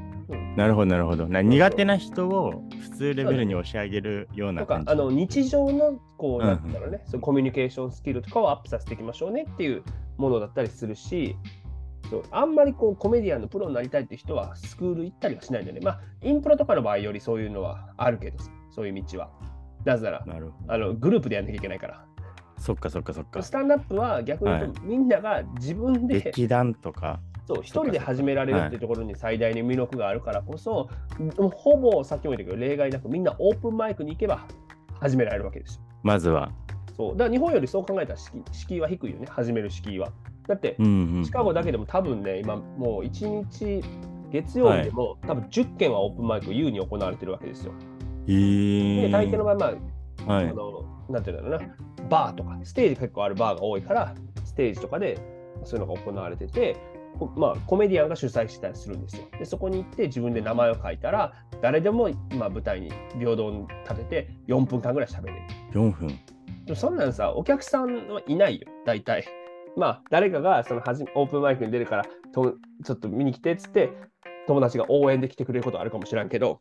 [0.57, 1.27] なるほど、なるほど。
[1.29, 4.87] な苦手な人を普通レベルに押し上げるような感じ。
[4.87, 9.83] とかあの日常のこううんなんだろうね、そういうコミュニケーションスキルとかをアップさせていきましょうねっていう
[10.19, 11.37] ものだったりするし、
[12.11, 15.81] そうあんまりこうコメディアンのプロになりたいって人はスクール行ったりはしないんだよね。
[15.83, 18.39] まあ、インプロとかの場合よりそういうのはあるけど、
[18.71, 19.31] そういう道は。
[19.85, 20.35] なぜなら、な。
[20.69, 22.05] あのグループでやんなきゃいけないから。
[22.59, 23.51] そっかそっかそっかス。
[23.51, 27.21] タンダップは逆に言うと、みんなが自分で劇団とか。
[27.47, 30.89] そう、一人で始められるっていうところに最大に魅力があるからこそ、
[31.39, 34.47] もうほぼさっきも言ったけど、例外なくみんなオープンマイクに行けば
[35.01, 35.83] 始められるわけですよ。
[36.03, 36.51] まずは。
[37.01, 37.17] そう。
[37.17, 40.13] だから日本よりそう考えたら敷居敷居は低いよね、始める敷居は。
[40.47, 40.87] だってう、ん
[41.17, 41.25] うん。
[41.25, 43.83] シカゴだけでも多分ね、今もう1日、
[44.31, 47.73] 月曜日でも、多分10件はオープンマイク優に行われてるわけですよ。
[48.27, 49.73] へーで、大抵の場合、ま
[50.27, 50.53] あ、はいあ。
[50.53, 55.19] のなんていうんだろうな、バーとか、ステージ結構あるバーが多いから、ステージとかで
[55.65, 56.77] そういうのが行われてて、
[57.19, 59.25] こまあ、コメディアンが主催したりするんですよ。
[59.39, 65.39] で、そこに行って自分で名前を書いたら、誰でも、まあ、舞台に平等に立てて4分間ぐらい喋れる。
[65.73, 66.19] 4分。
[66.71, 69.25] でもそんなんさ、お客さんはいないよ、大体。
[69.77, 72.55] まあ、誰かがそのはじオープンマイクに出るからと、
[72.85, 73.91] ちょっと見に来てっつって、
[74.47, 76.59] 友達が応援で来てくれることはあるかもしれんけど、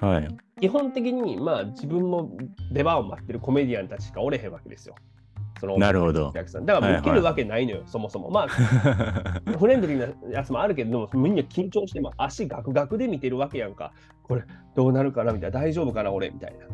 [0.00, 0.28] はい。
[0.60, 2.30] 基本的に、まあ、自分も
[2.72, 4.94] 出番を待ってるコメディアンたちしかおれへんわけですよ。
[5.60, 8.30] そのなるほどお客さんだから、受けるわけないのよ、そもそも。
[8.30, 8.48] まあ、
[9.58, 13.94] フレンドリーなやつもあるけれども、みんな緊張して、も足ガクガクで見てるわけやんか。
[14.24, 14.42] これ、
[14.76, 15.32] どうなるかな？
[15.32, 16.66] みたいな、大丈夫かな、俺みたいな。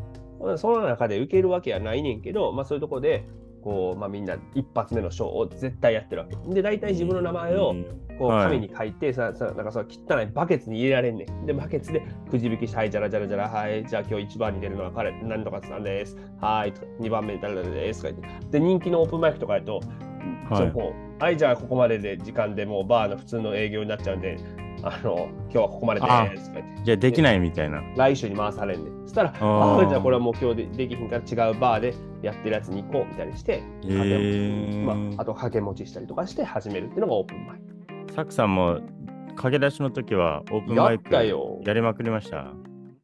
[0.57, 3.24] その中で受けるわけはないねんけど、まあ、そういうところで、
[3.62, 6.37] こうまあ、みんな一発目のショーを絶対やってるわけ。
[6.54, 7.74] で、大体自分の名前を
[8.18, 11.46] こうはい紙に書いてさ、さなんかそう汚いバケツに入れられんねん。
[11.46, 16.16] で、バケツでくじ引きして、はい、じゃらじゃらじゃら、はい、じゃあ今日一番に出るのは彼、なんとかさんです。
[16.40, 18.02] はい、2番目誰々です。
[18.02, 18.59] とか言って。
[18.59, 19.80] で、人気のオープンマイクとかやと、
[20.50, 24.37] はいはい、じゃあここまでで時間でもうバーの普通の営業になっちゃうんで、
[24.87, 26.49] あの、今日はここまでです。
[26.51, 26.83] とか言って。
[26.85, 27.83] じゃあできないみたいな。
[27.97, 29.03] 来週に回されんねん。
[29.03, 37.59] そしたら、あーああ、じゃあこれはもう今日でできひんから違うバーでやってるやつに行こうみたいにして、へーまあ、あと掛け持ちしたりとかして始めるっていうのがオープンマイ
[38.07, 38.12] ク。
[38.12, 38.81] サクさんも
[39.37, 42.53] 駆け出しの時はオープンマイクやりまくりました？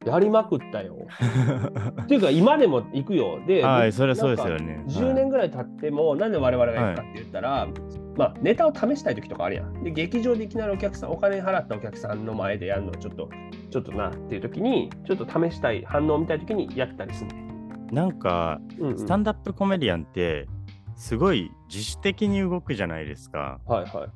[0.06, 0.96] やりまくったよ。
[2.04, 3.38] っていうか、今でも行くよ。
[3.46, 4.82] で、はい、それはそうですよね。
[4.88, 7.68] 10年ぐらい経っても、なんで我々が行くかって言ったら、
[8.16, 9.84] まあ、ネタを試したい時とかあるやん。
[9.84, 13.28] で、劇場でいきなりお客さん、お金払ったお客さんの前でやるのはちょっと、
[13.68, 17.44] ちょっとなっていう時に、ちょっと試したい、反応を見たい時にやったりするね。
[17.92, 20.48] なんか、うんうんスタンダップコメディアンって、
[20.94, 23.60] すごい自主的に動くじゃないですか。
[23.66, 24.08] はいはい。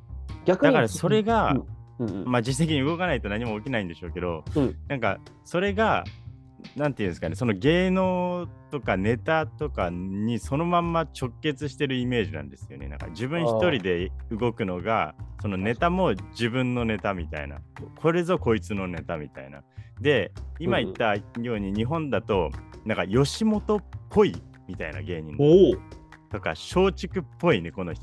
[0.46, 2.24] 逆にだからそれが、うんうんうん。
[2.26, 4.76] まあ自主的に動かないと何も起きないんでしょうけど、うん。
[4.88, 6.04] なんかそれが、
[6.76, 12.88] なんていうんですかね、その芸能とかネタとかにそのまんま直結してるイメージなんですよね。
[12.88, 17.58] なんか自分一人で動くのが、そのネタも自分のネタみたいな、
[17.96, 19.62] これぞこいつのネタみたいな。
[20.00, 21.22] で、今言ったよ
[21.54, 22.50] うに日本だと、
[22.84, 24.34] なんか吉本っぽい
[24.66, 25.76] みたいな芸人お
[26.30, 28.02] とか、松竹っぽいね、この人。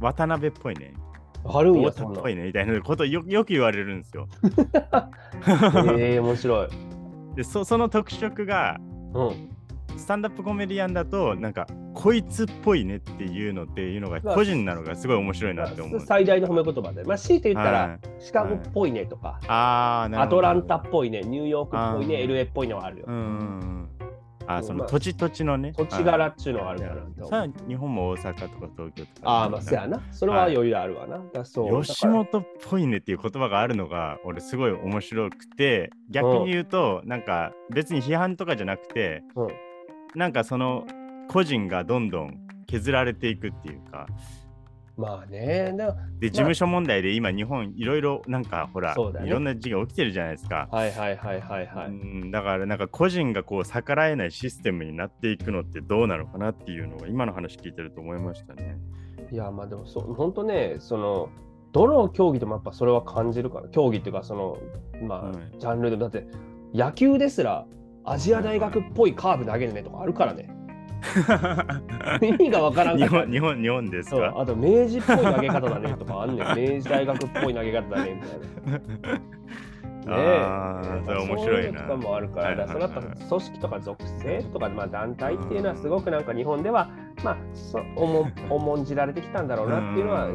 [0.00, 1.09] 渡辺っぽいね、お、
[1.44, 4.28] あるんや、太田っそんなぽいねみたいなことよ よく言われるんですよ。
[5.98, 6.68] ええ面白い。
[7.36, 8.78] でそその特色が
[9.14, 9.50] うん。
[9.96, 16.00] スタンダップコメディアンだとなんかこいつっぽいねっていうのっていうのがまあ個人なのがすごい面白いなって思う。
[16.00, 17.04] 最大の褒め言葉で。
[17.04, 23.88] まあ、強いて言ったら、はいシカゴっぽいねとか、あーなるほどアトランタっぽいね、ニューヨークっぽいね、LA っぽいのはあるようん。
[24.46, 25.72] あーそまあの土地土地のね。
[25.76, 27.26] 土地柄っちゅうのはあるかなはいと。
[27.28, 29.30] さあ日本も大阪とか東京とか。
[29.30, 30.02] ああ、まあ、そやな。
[30.10, 31.20] それは余裕あるわな。
[31.32, 39.48] だそう吉本っぽいねっていう言葉があるのが俺すごい面白くて逆に言うとなんか別に批判とかじゃなくてうん
[40.14, 40.86] なんかその
[41.28, 44.06] 個人がどんどん削られていくっていうか
[45.00, 45.74] まあね。
[45.76, 50.68] だで事務所問題で今日本いろいろなんかほら、ねいろんな事件起きてるじゃないですか。
[50.70, 51.94] はいはいはいはいはうい。
[51.94, 58.78] んだからなんか個人がこう逆らえないシステムになっていくのってどうなのかなっていうのが今の話聞いてると思いましたね。
[59.32, 61.30] いや、まあでもそう、本当ね、その、
[61.72, 64.58] どの競技でもやっぱそれは感じるから、競技っていうか、その、
[65.02, 66.26] まあ、はいジャンルでも、だって、
[66.74, 67.66] 野球ですら、
[68.04, 70.50] アジア大学っぽいカーブ投げるねとかあるからね。
[72.22, 74.34] 意味がわからん日本日本日本ですか？
[74.36, 76.46] あと明治っぽい投げ方だねとかあんねん。
[76.76, 78.20] 明治大学っぽい投げ方だね
[78.66, 78.78] みたいな。
[79.18, 79.20] ね
[80.06, 81.44] あーそれ面白いな。
[81.44, 86.88] そういうのとかもあるから、それだったら組織とか属性とか、まあ、団体っていうのはすごくなんか日本では、
[87.22, 90.28] まあ、そ重ん重んじられてきたんだろうなっていうのは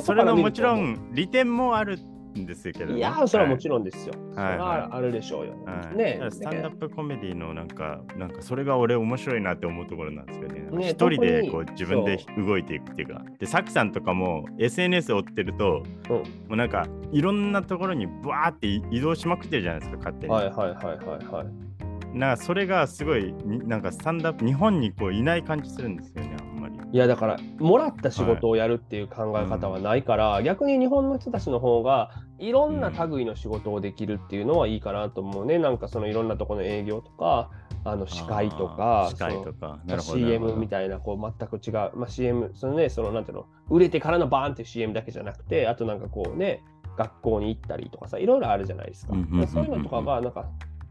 [0.00, 1.98] それのもちろん利点もある
[2.38, 2.98] んですけど、ね。
[2.98, 4.14] いやー、それはもちろろんですよ。
[4.14, 5.54] はいそれはあるでしょうよ。
[5.54, 5.64] ん。
[5.64, 10.60] はいねだからスタンダップコメディのなんか、なんかそれが俺面白いなって思うところなんですよね。
[10.60, 13.22] ね一人でこう自分で動いていくっていうか。
[13.38, 20.32] で、サクさんとかも SNS 追ってると、うんもうなんかいろんなところにブワーって移動しまくってるじゃないですか、勝手に。
[20.32, 21.70] はいはいはいはいはい。
[22.18, 26.36] なんかそれがすごいになんかスタンダップ日本にこういない感じするんですよね。
[26.92, 35.58] いやだからもらった仕事をやるっていう考え方はないから、逆に日本の人たちの方がいろんな類の仕事をできるっていうのはいいかなと思うね。
[35.58, 37.50] なんかそのいろんなところの営業とか
[37.84, 39.78] あの司会とあかー司会とか。
[40.00, 46.62] CM みたいなこう全く違う、まあ、CM そのねそのなんていうの売れてからのバーンっていう CM だけじゃなくてあとなんかこうね
[46.96, 49.12] 学校に行ったりとかさいろいろあるじゃないですか。
[49.12, 50.50] うんうんうんうんそういうのとかがなんか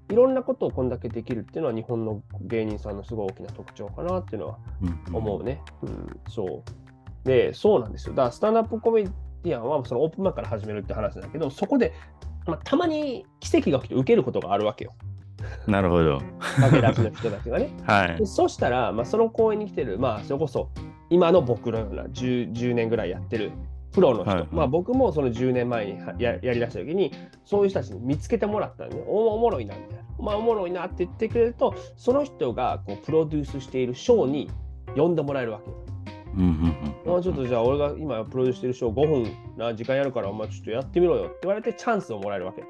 [0.09, 5.61] いろんなことをこんだけできるっていうのは日本の芸人さんのすごい大きな特徴かなっていうのはうん思うね。
[5.83, 7.27] うん、そう。
[7.27, 8.15] で、そうなんですよ。
[8.15, 11.93] だからスタンダップコメディアンはそのオープンマンから始めるって話だけど、そこで、
[12.47, 14.93] まあ、たまに奇跡が起きて受けることがあるわけよ。
[15.67, 16.21] なるほど。
[16.39, 17.69] 駆け出しの人たちがね。
[17.85, 18.25] はいで。
[18.25, 20.69] そしたら、まあ、その公演に来てる、まあ、それこそ
[21.09, 23.51] 今の僕のような 10, 10年ぐらいやってる
[23.91, 24.39] プロの人、はい。
[24.39, 27.11] はいまあ、僕もその10年前にはややりだした時に
[27.45, 29.03] そういう人たちに見つけてもらったのね。
[29.07, 34.49] おおもろいなみたいな、まあ、おもろいなって言ってくれるとその人がこうプロデュースしているショーに
[34.95, 35.77] 呼んでもらえるわけよ。
[36.35, 36.47] うんうん
[37.05, 37.11] うん。
[37.13, 42.63] まあちょっとじゃあ俺が今プロデュースしてるショー5分な時間やるからお前ちょっとやってみろよって言われてチャンスをもらえるわけ。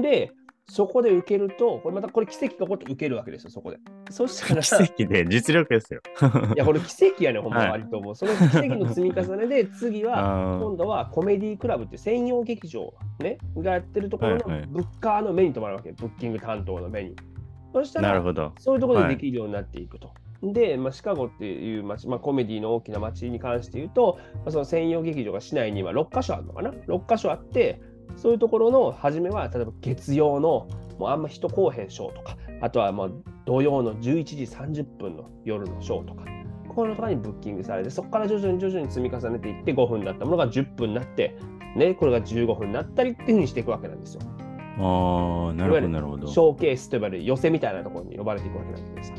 [0.00, 0.32] で、
[0.68, 3.78] そこで受けると、これまたこれ奇跡が起こって受けるわけですよ、そこで。
[4.10, 6.00] そしたら、奇跡で実力ですよ。
[6.56, 8.14] いや、これ奇跡やね、ほんまはい割ともう。
[8.16, 17.14] その奇跡の積み重ねで、 次は、あ今度はコメディクラブっていう専用劇場、ね、がやってるところのブッカーの目に留まるわけ、ブッキング担当の目に。
[17.72, 18.52] そしたーなるら、ほど。
[18.58, 20.10] そういうところでできるようになっていくと。
[20.42, 27.80] で、まあ、シカゴっていう街、まあ、コメディの大きな街に関して言うと、まあ、その専用劇場が市内には6カ所あるのかな ?6 カ所あって、
[28.16, 33.08] そういうところの初めは、例えば月曜のもうあんま人来おへんショーとか、あとはまあ
[33.44, 36.24] 土曜の11時30分の夜のショーとか、
[36.68, 41.36] こういうのとかにブッキングされて、そこから徐々に徐々に積み重ねていって、5分だったものが10分になって、
[41.74, 44.20] ね、これが15分になったりっていうふうにしていくわけなんですよ。
[44.78, 46.26] ああ、なるほど、なるほど。
[46.26, 49.16] ショーケースと呼ばれる寄せみたいなところに呼ばれていくわけなんですよ。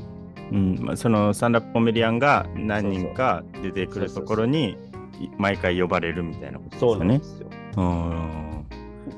[0.51, 4.77] うんまあ、そのスタンダップコメディアンが何人か出てくるところに
[5.19, 6.97] い毎回呼ばれるみたいなことですそう。
[6.99, 7.49] なんですよ。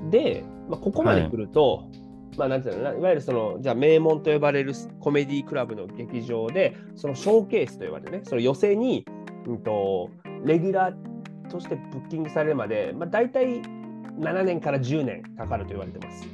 [0.09, 1.89] うんで、まあ、ここまで来ると、
[2.37, 9.05] まあなんていうのいわゆるそのじゃあ名門と呼ばれるコメディクラブの劇場でそのショーケースと呼ばれるねその寄せに、
[9.45, 10.09] うん、と
[10.45, 13.61] レギュラーとしてブッキングされるまで、まあ、大体
[14.19, 16.27] 7年から10年かかると言われてます。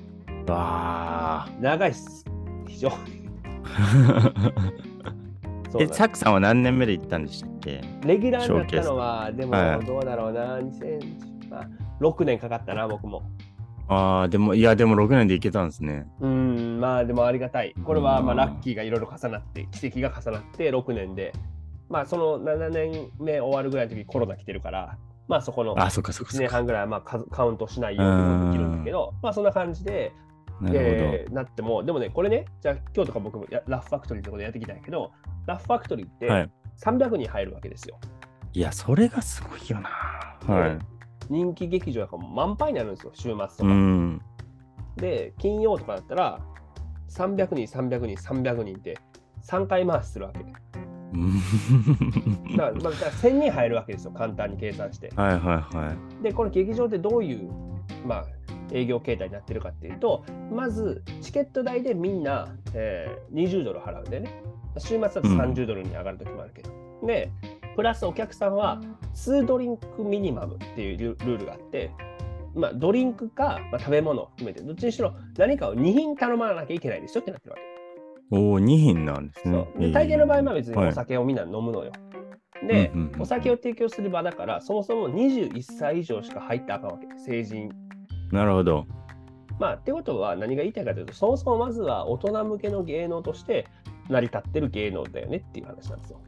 [0.47, 1.49] わあ。
[1.59, 2.25] 長いっす。
[2.67, 2.95] 非常に。
[5.91, 7.81] サクさんは何年目で行ったんでしたっけ？
[8.05, 13.23] レギュラーになったのは、でもはいどうだろうな、2000まあ6年かかったな、僕も。
[13.87, 16.07] ああ、でも、いや、でも6年で行けたんですね。
[16.19, 17.73] うん、まあでもありがたい。
[17.83, 21.33] これはまあうんラッキーがいろいろ重なって、奇跡が重なって6年で、
[21.89, 26.49] まあその7年目終わるぐらいの時にコロナ来てるから、まあそこのあ、そっかそっか1年。
[26.49, 30.13] 半ぐらいはまあカカウントしないようにもできるんだけど、まあそんな感じで、
[30.61, 30.71] な。
[30.73, 35.11] えーなっても、でもね、これね、じゃあ今日とか僕もやラフファクトリーってことでやってきたんやけど、
[35.45, 37.97] ラフファクトリーってはい300人入るわけですよ。
[38.53, 39.89] いや、それがすごいよな。
[40.53, 40.79] はい。
[41.29, 43.47] 人気劇場なんかも満杯になるんですよ、週末とか。
[43.63, 44.21] うん。
[44.97, 46.39] で、金曜とかだったら、
[47.09, 48.97] 300人、300人、300人って
[49.43, 50.39] 3回回しするわけ。
[50.39, 50.59] だか
[51.13, 55.11] うんら、まあ、だから1000人入るわけですよ、簡単に計算して。
[55.15, 56.23] はいはいはい。
[56.23, 57.49] で、この劇場ってどういう、
[58.05, 58.25] まあ、
[58.71, 64.41] 営業形態になってるかっていうと、まず、チケット代でみんな、えー20ドル払うんだよね。
[64.77, 66.69] 週末だと30ドルに上がる時もあるけど。
[67.05, 67.31] で、
[67.75, 68.81] プラスお客さんは
[69.13, 71.91] 2ドリンクミニマムっていうルルールがあって、
[72.55, 77.75] まあ、ドリンクか、まあ、食べ物を含めて、どっちにしろ何かを2品頼まなきゃいけないでしょってなってるわけ。
[78.31, 79.67] おお、2品なんですそね。
[79.75, 81.91] うで大抵の場合は別にはいお酒をみんな飲むのよ。
[82.67, 87.69] で、うんうんうんお酒を提供する場だから、そもそも21歳以上しか入ってあかんわけ、成人。
[88.31, 88.85] なるほど。
[89.59, 93.67] まあ、ってことは何が言いたいかというと、そもそもまずは大人向けの芸能として
[94.09, 96.21] 成り立ってる芸能だよねっていう話なんですよ。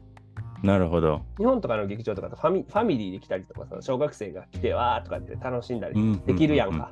[0.62, 1.22] なるほど。
[1.38, 6.90] 日本とかの劇場とかとファミファミリーで来たりとかさ、小学生が来てわーとかって楽しんだり、うんできるやんか。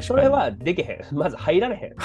[0.00, 1.00] それはできへん。
[1.16, 1.94] まず入られへん。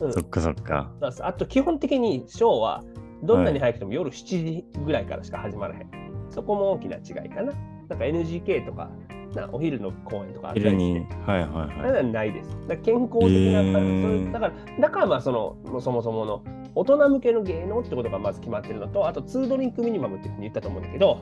[0.00, 0.90] うんそっかそっか。
[1.20, 2.84] あと基本的にショーは
[3.22, 5.90] どんなに早くても夜7時ぐらいからしか始まらへん。
[6.30, 7.52] そこも大きな違いかな。
[7.88, 8.90] なんか NGK とか
[9.36, 11.14] なお昼の公演とかあったりして。
[11.24, 12.04] はいはいあはい。
[12.04, 12.50] ないです。
[12.66, 16.42] だから健康的な、へーそういうだから、だからまあその、そもそもの
[16.74, 21.20] 大人向けの芸能ってことがまず決まってるのと、あと2ドリンクミニマムっていうふうに言ったと思うんだけど、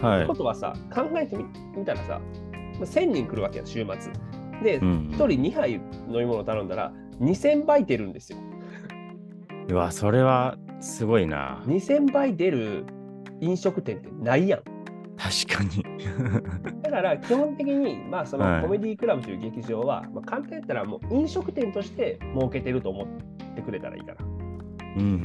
[0.00, 0.34] はいってこ。
[0.34, 1.44] とはさ、考えてみ
[1.76, 2.20] 見たらさ、
[2.80, 4.12] 1000人来るわけや、週末。
[4.62, 8.38] で、うん1人2杯飲み物頼んだら、2000倍出るんですよ。
[9.68, 11.62] うわ、それはすごいな。
[11.66, 12.84] 2000倍出る
[13.40, 14.62] 飲食店ってないやん。
[15.20, 15.84] 確かに。
[16.82, 23.06] だから基本的に、まあ、そはいのコメディクラブという劇場は、まあ、簡単やったらもう飲食店として儲けてると思っ
[23.54, 24.24] てくれたらいいかな。
[24.96, 25.16] うんうんうん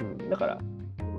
[0.00, 0.62] うんうん、だから、ま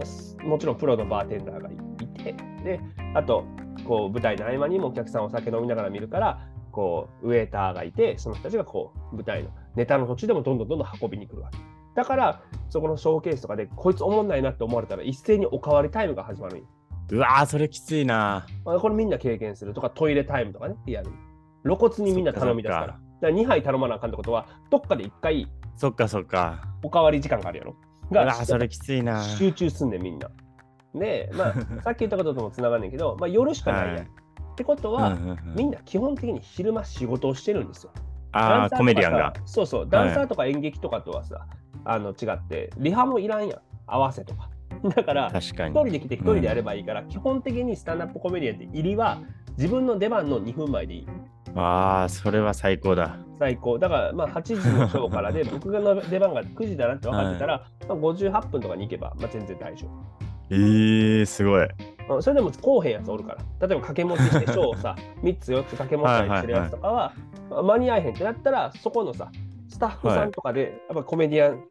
[0.02, 2.80] あすもちろんプロのバーテンダーがいいて、で、
[3.14, 3.46] あと、
[3.88, 6.42] こう舞台の合間にもお客さんお酒飲みながら見るから、
[6.72, 11.58] こうウェーターがいて、その人たちがこう舞台のネタの途中でもどんどんどんどん運びに来るわけ。
[11.96, 16.66] だから、そこのショーケースとかで、こいつおもんないなって思われたら、一斉におかわりタイムが始まる
[17.12, 18.46] うわー、それきついな。
[18.66, 21.16] まあ、これみんな経験するとか、トイレタイムとかね、リアルに。
[21.64, 22.88] 露骨にみんな頼み出すから。
[22.88, 26.64] かだから2杯頼まなあかんってことは、どっかで1回そっかそっか。
[26.84, 27.76] おかわり時間があるやろ。
[28.12, 29.24] うわー、それきついな。
[29.24, 30.30] 集中すんねん、みんな。
[30.96, 33.96] で、まあ、 さっき言ったことともつながんねんけど、まあ、夜しかないやん。
[33.96, 34.08] はい
[34.54, 37.92] ってことは、うんうんうんみんな基本的に昼間仕事をしてるんですよ。
[38.32, 39.42] ああ、コメディアンがさ。
[39.46, 41.46] そうそう、ダンサーとか演劇とかとはさ、
[41.86, 44.50] あの違って、リハもいらんやん、合わせとか。
[44.96, 45.72] だから、確かに。
[45.72, 49.20] 一人で来て一人でやればいいから、基本的にスタンダップコメディアンって入りは
[49.58, 51.08] 自分の出番の2分前でいい。
[51.56, 53.18] ああ、それは最高だ。
[53.40, 53.78] 最高。
[53.78, 59.88] だから、まあ、8時のショーからで、 僕の出番が9時だなって分かってたら、 まあ、58分とかに行けば、まあ、全然大丈
[60.50, 61.64] えー、すごい。
[62.08, 62.16] 夫。
[62.16, 63.38] うんそれでもこうへんやつおるから。
[63.38, 67.14] 例えば掛け持ちして、ショーをさ、3つ4つ掛け持ったりしてるやつとかは、
[67.50, 69.30] まあ間に合えへんってなったら、そこのさ、
[69.70, 71.64] スタッフさんとかで、やっぱコメディアン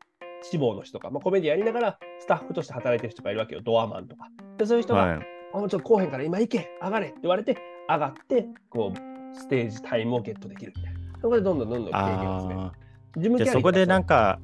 [0.43, 4.29] 志望の人とか、まあ、コメディアンやりながら、スタッフとして働いてる人がいるわけよ、ドアマンとか。
[4.57, 5.27] でそういう人が、はい。
[5.55, 7.57] あ、もうちょっとこうへんから今行け、上がれって言われて、
[7.89, 11.01] 上がって、こう、ステージタイムをゲットできるみたいな。
[11.21, 12.67] そこでどんどんどんどん経験を詰める。
[12.69, 12.73] あ
[13.17, 13.45] 事務あ。
[13.45, 14.39] じゃあそこでなんか、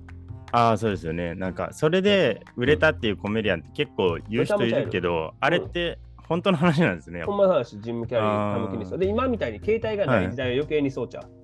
[0.51, 1.37] か、ああ、そうですよね。
[1.37, 7.23] なんか、それで売れたっていうコメディアンって結構言う人いるけど、あれって本当の話なんですね。
[7.23, 8.99] ほんまの話、ジムキャリー、タムキニスト。
[8.99, 11.38] で、今みたいに携帯がない時代は余計にそうちゃう。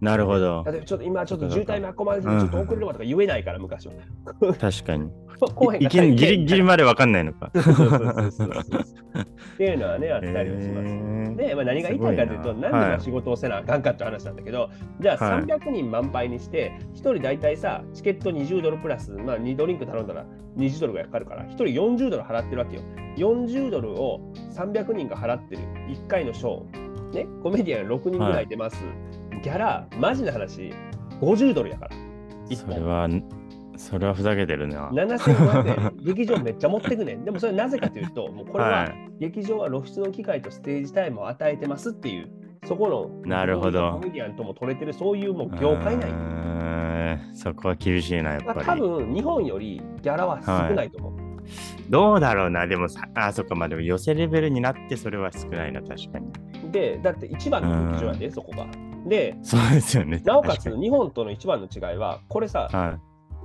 [0.00, 0.64] なるほど。
[0.66, 3.92] 例えば、ちょっと今ちょっと渋滞巻き込まれてうんちょっと遅れるわとか言えないから、昔は。
[4.58, 5.10] 確かに。
[5.80, 7.46] いき ギリギリまでわかんないのか。
[7.46, 7.50] っ
[9.56, 11.36] ていうのはね、あったりもします。
[11.36, 14.68] で、まあ、何が言いたいかというと、すごいななんはいでまあ仕事をせなあかんかって話なんだけど、
[15.00, 20.24] じゃあはい300人満杯にして、1人大体さ、チケット20ドルプラス、まあ、2ドリンク頼んだら
[20.56, 22.82] 20ドルがかかるから、1人40ドル払ってるわけよ。
[23.16, 24.20] 40ドルを
[24.54, 28.84] 300人が払ってる1回のショー、ね、コメディアン6人ぐらい出ます。
[29.42, 30.72] ギャラ、マジな話、
[31.20, 32.56] 50ドルやから。
[32.56, 33.08] それは、
[33.76, 34.90] それはふざけてるな。
[34.90, 37.24] 7500円、劇場めっちゃ持ってくねん。
[37.24, 42.30] でもそれなぜかというと、もうこれははい劇場は露出の機会とステージタイムを与えてますっていう、
[42.64, 46.10] そこのなるほどコメディアンとも取れてる、そういうもう業界内。
[47.34, 48.66] そこは厳しいな、やっまあ、ぱり。
[48.66, 51.12] 多分日本よりギャラは少ないと思う。
[51.88, 56.30] どうだろうな、でもさ、あ、そっか、まあでも寄せレベルになってそれは少ないな、確かに。
[56.70, 58.66] で、だって一番の劇場やで、そこが。
[59.06, 60.22] で、そうですよね。
[60.24, 62.98] なおかつ確日本との一番の違いは、これさ、には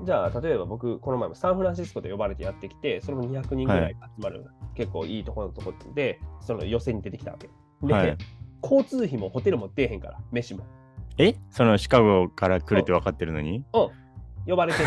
[0.04, 4.46] じゃあ例えば僕、この前もサンフランシスコで呼ばれてやってきて、それも200人ぐらい集まる、
[4.76, 7.48] 結構いいところのところで、その予選に出てきたわけ。
[7.48, 7.88] い。
[7.88, 8.18] で、はい、
[8.62, 10.66] 交通費もホテルも出えへんから、飯も。
[11.18, 11.36] え？
[11.50, 13.64] そのシカゴから来るって分かってるのに？
[14.48, 14.80] 呼ばれて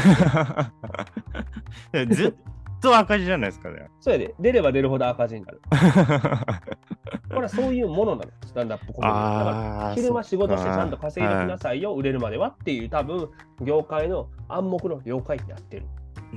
[2.06, 2.34] る ずっ
[2.80, 3.88] と赤字じゃないですかね。
[4.00, 5.60] それで、出れば出るほど赤字になる。
[7.28, 13.28] これはそういうものなの、スタンダップコメディだからあー昼間仕事してちゃんと稼いできなさいよ、売れるまではっていう、多分
[13.62, 15.86] 業界の暗黙の了解になってる。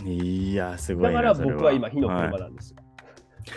[0.05, 1.21] いや、すごいな。
[1.21, 2.77] だから僕は今、火の車はいなんですよ。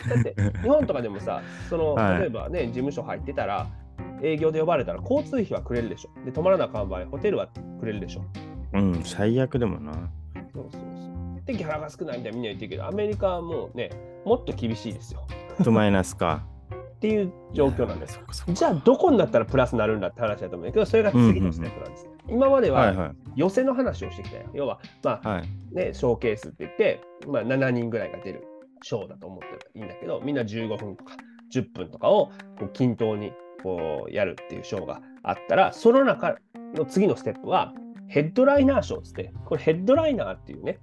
[0.08, 3.66] だって、日本とかでもさ、そのはい例えばね、事務所入ってたら、
[4.22, 6.24] 営業で呼ばれたら交通費はくれるでしょ。
[6.24, 7.48] で、泊まらなあかん場合、ホテルは
[7.80, 8.24] くれるでしょ。
[8.72, 10.10] うん、最悪でもな。
[11.46, 11.56] そうそうそう。
[11.56, 13.90] で、ギャラが少ないみたいなみんな言ってるけど、アメリカはもうね、
[14.24, 15.26] もっと厳しいですよ。
[15.62, 16.44] とマイナスか。
[16.96, 18.18] っていう状況なんです。
[18.48, 22.08] じゃあ、どこになったらプラスになるんだって話だと思うんだけど、それが次のステップなんです。
[22.28, 23.14] 今までは。
[23.36, 24.44] 寄せの話をしてきたよ。
[24.54, 25.74] 要は、まあはい。
[25.74, 28.44] ね、ショーケースって言って、まあ、7人ぐらいが出る
[28.82, 31.16] ショーだと思っていいんだけど、みんな15分とか
[31.52, 33.32] 10分とかをこう均等に
[33.62, 36.36] こうやるっていうショーがあったら、その中
[36.74, 37.74] の次のステップは、
[38.08, 40.78] ヘッドライナーショーっつって、これヘッドライナーっていうね、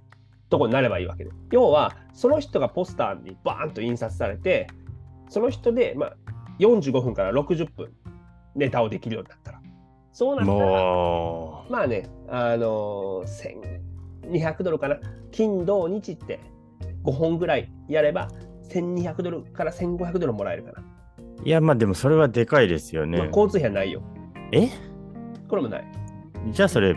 [0.52, 1.30] とこになればいいわけで。
[1.50, 4.66] 要は、その人がポスターにバーンと印刷されて、
[5.30, 6.16] その人で、まあ、
[6.58, 7.90] 45分から60分
[8.54, 9.60] ネタをできるようになったら。
[10.12, 13.56] そうなったら、もまあね、あのー、
[14.30, 14.98] 1200ドルかな。
[15.30, 16.38] 金、土、日って
[17.04, 18.28] 5本ぐらいやれば、
[18.68, 20.82] 1200ドルから1500ドルもらえるかな。
[20.82, 21.48] う。
[21.48, 23.16] いや、まあでもそれはでかいですよね。
[23.16, 24.02] まあ、交通費はないよ。
[24.52, 24.68] え？
[25.48, 25.84] これもない。
[26.50, 26.94] じゃあそれ、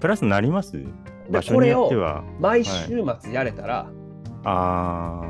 [0.00, 0.72] プラスになります？
[0.72, 0.84] で
[1.30, 2.24] 場所によっては。
[2.40, 3.90] 毎週末やれたら、
[4.44, 5.22] あ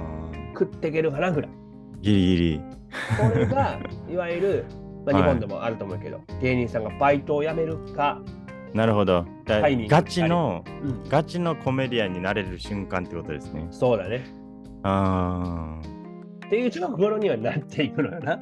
[0.52, 1.50] 食っていけるかなぐらい。
[1.50, 2.60] ー、ギリギリ。
[3.18, 3.78] これが、
[4.08, 4.64] いわゆる
[5.06, 8.20] まあ、はい日本でもあると思うけど、芸人さんがバイトを辞めるか、
[8.74, 9.24] なるほど。
[9.46, 13.66] ガチの、うん、ガチのコメディアンになれる瞬間ってことですね。
[13.70, 14.24] そうだね。
[14.82, 15.80] あ
[16.46, 18.38] っていうところにはなっていくのよな。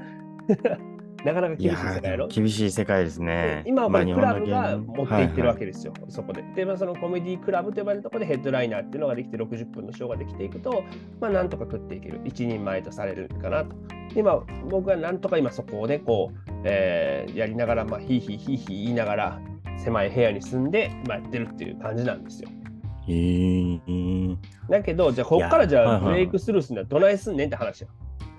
[1.25, 1.57] なかなかあ。
[1.57, 2.29] 厳しい世界やろ？
[2.29, 3.63] 厳しい世界ですね。
[3.67, 6.43] 今はまクラブが持っていってるわはいけですよ、そこで。
[6.55, 10.85] で、まあ、そのコメディクラブと呼ばれるところでヘッドライナーっていうのができて60分のショーができていくと、
[11.21, 12.21] まあ、なんとか食っていける。
[12.25, 13.75] 一人前とされるかなと。
[14.15, 19.41] 今、僕はなんとか今そこをね、こう、えーやりながら、まあ、ヒーヒーヒーヒー言いながら、
[19.79, 22.49] 狭い部屋に住んで、まあ、やってるっていう感じなんですよ。
[22.49, 22.65] はい
[23.07, 24.37] へー
[24.71, 27.89] だけど、じゃあ、こっからじゃあ、いやはいはいブレイクスルーするのはどないすんねんって話よ。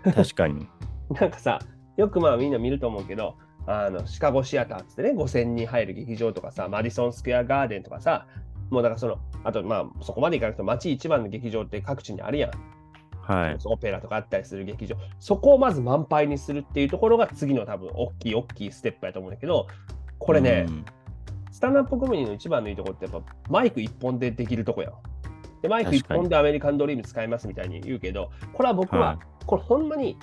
[0.04, 0.68] 確かに。
[1.20, 1.60] なんかさ、
[1.98, 3.36] よくまあみんな見ると思うけど、
[3.68, 8.28] あのシカゴシアターっつってね、5000人入る劇場とかさ、マディソンスクエアガーデンとかさ、
[8.70, 12.52] もうだからその、あとまあそこまでいかなくても街一番の劇場って各地にあるやん。
[13.22, 13.58] はい。
[13.66, 14.96] オペラとかあったりする劇場。
[15.20, 19.68] そこをまず満杯にするっていうところが次の多分大きい大きいステップやと思うんだけど、
[20.20, 20.86] これね、うん
[21.52, 24.94] スタンダップコメディの一番のいいところってやっぱマイク一本でできるとこやん。
[25.62, 30.18] でマイク一本でアメリカンドリーム使いますみたいに言うけど、これは僕は、はいこれほんまに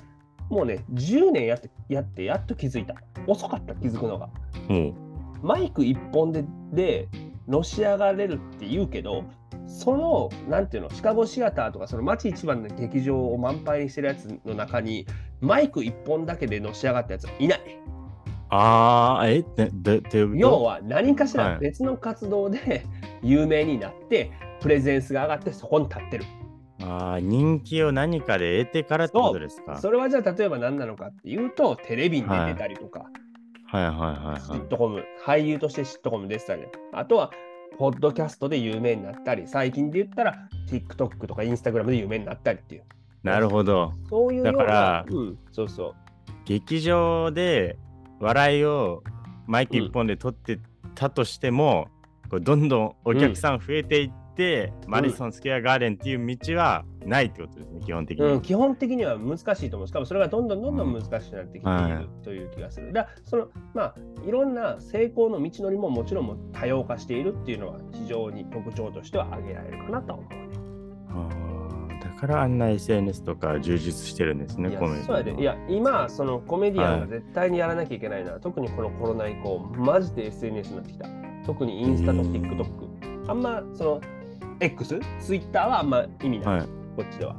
[0.52, 2.94] もうね、10年やってやってやっと気づいた。
[3.26, 4.28] 遅かった、気づくのが。
[4.68, 4.94] もう
[5.42, 6.44] マイク一本で
[6.74, 7.08] で
[7.48, 9.24] のし上がれるって言うけど、
[9.66, 15.06] その、なんていうの、シカゴシアターとか、その街一番の劇場を満杯にしてるやつの中に、
[15.40, 17.60] マイク一本だけでのし上がったやつはいない。
[18.50, 19.42] ああ、え？
[19.56, 22.84] で、で、で、要は何かしはいら別の活動で
[23.22, 24.30] 有名になって、
[24.60, 26.24] プレゼンスが上がってそこに立ってる。
[26.84, 29.78] ああ、人気を何かで得てからってことですか？
[29.78, 33.06] それはじゃあ例えば何なのかっていうと、テレビに出てたりとか、
[33.66, 34.60] はいはいはいシはい。
[34.60, 36.62] ットコム、俳優としてシットコム出てたり、
[36.92, 37.30] あとは、
[37.78, 42.82] ポッドキャストで有名になったり、最近で言ったら、TikTok とか Instagram で有名になったりっていう。
[43.22, 43.92] なるほど。
[44.10, 45.94] そういうような、だからうん、そうそう。
[46.44, 47.78] 劇場で
[48.20, 49.02] 笑いを
[49.46, 50.58] マイク一本で撮って
[50.94, 51.88] たとしても、
[52.30, 58.24] こうどんどんお客さん増えていって、マディソンスクエアガーデンっていう道はないってことですね、基本的に。
[58.26, 59.88] うん、基本的には難しいと思う。
[59.88, 62.92] しかもそれがどんどんどんどん難しくなってきていはいるという気がする。
[62.92, 63.94] だそのまあ、
[64.26, 70.42] いろんな成功の道のりももちろん多様化しているっていうのは非常に特徴としては挙げられるかなとは思う
[72.22, 75.34] からあんな SNS とか充実してるんですね、コメディそうやで。
[75.34, 81.08] いや、今、そのコメディアンが絶対にやらなきゃいけないのは、特にこのコロナ以降、マジで SNS になってきた。
[81.44, 83.28] 特にインスタとうん TikTok。
[83.28, 84.00] あんま、その、
[84.62, 86.58] X、Twitter はあんま意味ない。
[86.58, 86.66] はい。
[86.96, 87.34] こっちでは。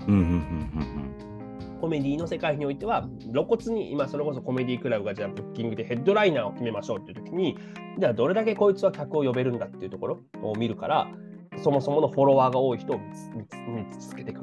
[1.80, 7.58] コメディの世界においては、露骨に今それこそコメディクラブがじゃあブッキングでヘッドライナーを決めましょうっていう時に、
[7.98, 11.08] じゃあどれだけこいつは客を呼べるんだっていうところを見るから、
[11.62, 13.06] そもそものフォロワーが多い人を見
[14.00, 14.42] つけてくる。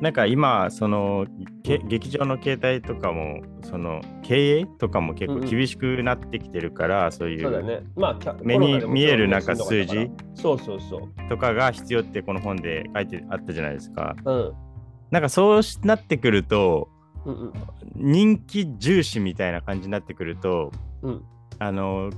[0.00, 1.26] なんか今、その
[1.64, 7.80] け劇場の形態とかも、その経営とかも結構厳しくなってきてるから、そういうそうだね。
[7.96, 11.28] まあ、目に見えるなんか数字そうそうそう。
[11.28, 14.14] とかが必要ってこの本で書いてあったじゃないですか。
[14.24, 14.52] うん。
[15.10, 16.88] なんかそうなってくると、
[17.26, 17.52] うんうん。
[17.96, 20.70] 人気重視みたいな感じになってくると、
[21.02, 21.22] うん
[21.60, 22.10] あの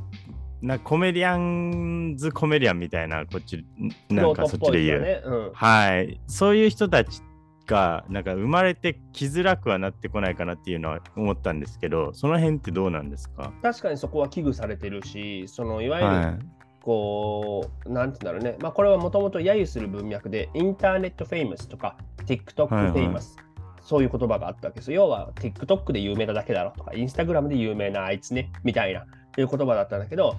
[0.61, 3.65] なコメディアンズコメディアンみたいなこっち
[4.11, 5.23] なんかそっちで言う、ね。
[5.25, 5.51] うん。
[5.55, 7.23] はいそういう人たち
[7.71, 13.53] がなんか生まれてきづらくはなってこないかなっていうのは思ったんですけどその辺ってどうなんですか？
[13.63, 16.39] 確かにそこは危惧されてるし、そのいわゆる、は
[16.83, 18.59] こう、なんて言うんだろうね。
[18.63, 23.37] まあ、これはもともと揶揄する文脈で、インターネットフェイマスとか、TikTok フはいはいェイマス、
[23.83, 25.03] そういう言葉があったわけですよ。
[25.03, 30.37] 要は、TikTok で有名なだけだろとか、Instagram で有名なあいつね、みたいな、いう言葉だったんだけど、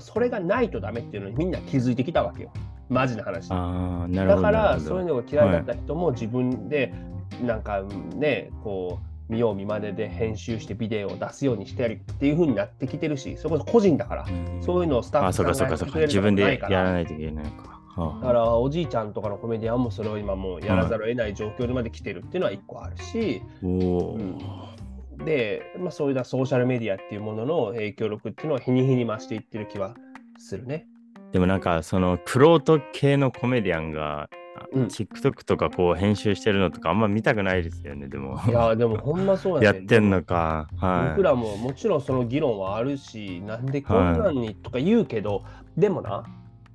[0.00, 2.52] それがないとダメっていうのにみんな気づいてきたわけよ。
[2.88, 3.50] マジな話。
[3.50, 6.94] ああなるほどだから、そういうのが嫌いだった人も自分で、
[7.42, 7.82] なんか
[8.16, 14.62] ね、こう、見よう見まねで編集してビデオを出すようにしてやるっていう風になってきてるし、それこそ個人だから、うん。
[14.62, 18.20] そういうのをスタッあフさんがやってくれる自分でやとかないかららないといけないか、はあ。
[18.20, 25.24] だからおじいちゃんとかのコメディアンもそれを今もうやらざるを得ない状況にまで来てるっていうのは一個あるし、おお、うん。
[25.24, 29.94] で、まあ、そういうソーシャルメディアっていうものの影響力っていうのは日に日に増していってる気は
[30.38, 30.86] するね。
[31.34, 34.30] でもなんかそのクロート系のコメディアンが、
[34.72, 34.84] うん。
[34.84, 38.40] TikTok とかこう編集してるのとかあんま見たくないですよねでも。
[38.46, 39.80] いやでもほんまそうやね。
[39.80, 40.68] ってんのか。
[40.76, 41.08] はい。
[41.10, 45.42] 僕らももちろんその議論はあるし、なんでこんなんにとか言うけど、
[45.76, 46.24] でもな、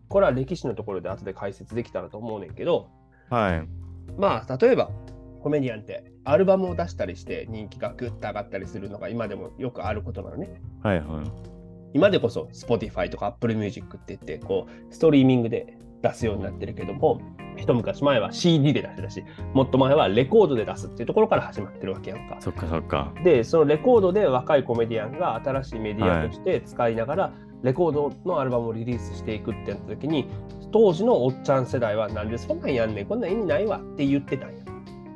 [0.09, 2.89] これは歴史のところで後で解説できたらと思うねんけど、
[3.29, 3.67] はい。
[4.17, 4.91] まあ、例えば、
[5.41, 10.61] コメディアンってアルバムを出したりして人気がグッと上がったりするのが今でもよくあることなのね。
[10.83, 11.48] はいはい
[11.93, 17.21] 今でこそ Spotify とか Apple Music って言って、こう、ストリーミングで出すようになってるけども、
[17.57, 19.23] 一昔前は CD で出してたし、
[19.53, 22.37] もっと前はレコードで出すっていうところから始まってるわけやんか。
[22.39, 23.13] そっかそっか。
[23.23, 27.33] で、そのレコードで若いコメディアンが新しいメディアとして使いながら、
[27.63, 30.27] レコードのアルバムをリリースしていくってやった時に、
[30.71, 34.55] 当時のおっちゃん世代は、なんでそんなんやんねん、こんなん意味ないわって言ってたんや。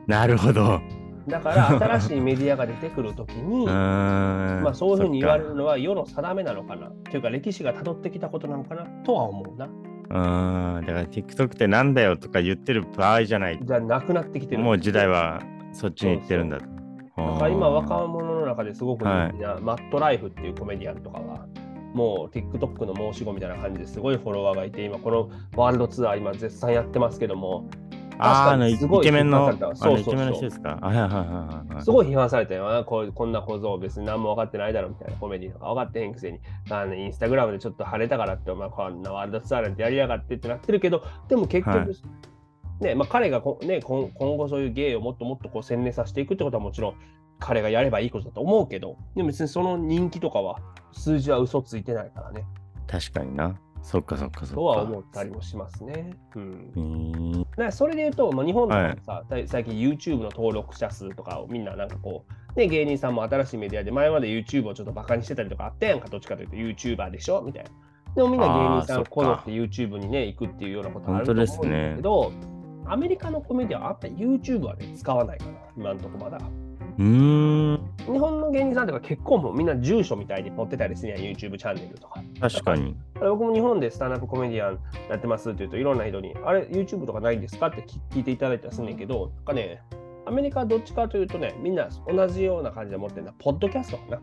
[0.07, 0.81] なるほど。
[1.27, 1.69] だから、
[1.99, 9.67] 新しいメディアが出てくる時に、ま まあ、そういうふうに言われるのは世の定めなのかなっていうか歴史が辿ってきたことなのかなとは思うな。
[9.67, 10.85] うん。
[10.85, 13.59] だから TikTok ってなんだよとか言ってる場合じゃない。
[13.61, 14.63] じゃなくなってきてる。
[14.63, 16.65] もう時代はそっちに行ってるんだと。
[17.15, 21.45] だから今若者の中ですごく人気な、マットライフっていうコメディアンとかは、
[21.93, 27.69] もう TikTok の申し子みたいな感じですごいフォロワーがいて、今このワールドツアー今絶賛やってますけども、
[28.25, 30.33] あのイケメンの、あ批判されたのイケメンのそうそうそう。
[30.33, 30.77] 人ですか？
[30.81, 31.83] あはいはいはいはいはい。
[31.83, 32.71] すごい批判されたよ。
[32.71, 35.67] な、こうこんな小僧別に何も分かってないだろみたいなコメディとか。
[35.67, 41.87] 分かってへんくせに、あのインスタグラムでちょっと晴れたからって、お前こんなワールドツアーなんてやりやがってってなってるけど、でも結局、はい
[42.83, 46.95] ねまあ、彼がこ、ね、今今後そういう芸をもっともっとこう洗練させていくってことはもちろん
[47.39, 50.59] 彼がやればいいことだと思うけど、でも別にその人気とかは
[50.91, 52.45] 数字は嘘ついてないからね、
[52.87, 53.55] 確かにな。
[53.83, 54.55] そっかそっかそっか。
[54.55, 56.11] とは思ったりもしますね。
[56.35, 62.25] うんうそれで言うと、まあ、日本でもさ、さい最近 YouTube の登録者数とかをみんななんかこ
[62.55, 67.69] う、ね、芸人さんも新しいメディアで前まで YouTube をちょっとバカにしてたりとかあったやんか、どっちかというと YouTuber でしょみたいな。
[68.15, 72.31] でもみんな芸人さんこぞって YouTube にね、行くっていうようなことあると思うんだけど、
[72.85, 76.39] アメリカのコメディアはあんまり YouTube はね、使わないかな、今のところまだ。
[76.97, 77.93] うーん。
[78.05, 82.23] 日本の芸人さんとか結構もうみんな住所みたいに持ってたりするやん、YouTube チャンネルとか。
[82.39, 82.95] 確かに。
[83.19, 84.79] 僕も日本でスタンダップコメディアン
[85.09, 89.81] やってますって言うと、いろんな人に、あれ、YouTube とかないんですかって聞聞いていただいたりするんだけど、なんかね、
[90.25, 94.21] アメリカはどっちかというとね、みんな同じような感じで持ってるのは、ポッドキャストかな。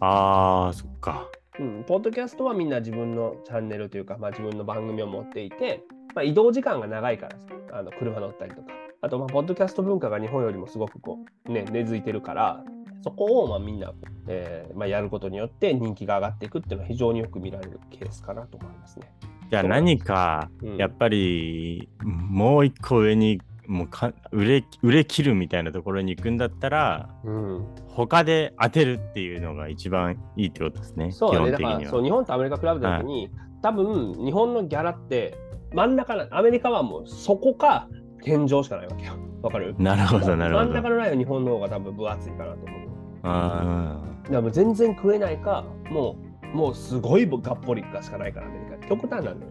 [0.00, 1.28] ああ、そっか。
[1.58, 12.64] うん、ポッドキャストはみんな自分のチャンネルというか、まあ、自分の番組を持っていて、まあ、移動時間が長いからさあの車乗ったりとか、あと、まあ、ポッドキャスト文化が日本よりもすごくこう、ね、根付いてるから、
[13.02, 13.92] そこをまあみんな、
[14.28, 19.10] えーまあ、やることによって人気が上がっていくっていうのは非常によく見られるケースかなと思いますね。
[19.50, 31.12] じゃあ何か、うんやっぱり、もう一個上に、もうか売れ売れ切るみたいなところに行くんだったら、うん、他で当てるっていうのが一番いいってことですね。
[31.12, 31.78] そうだね、だ基本的には。
[31.78, 33.30] からそう日本とアメリカ比べたときに、
[33.62, 35.38] 多分日本のギャラって
[35.72, 37.88] 真ん中な、アメリカはもうそこか
[38.22, 39.12] 天井しかないわけよ。
[39.42, 39.74] わかる？
[39.78, 40.66] なるほど、なるほど。
[40.66, 42.80] 真ん中のラインは日本の方が多分分厚いかなと思う。
[43.22, 46.16] あだからもう全然食えないか、も
[46.52, 48.86] う、もうすごいがっぽりかしかないから、アメリカ。
[48.88, 49.46] 極端なんだよね。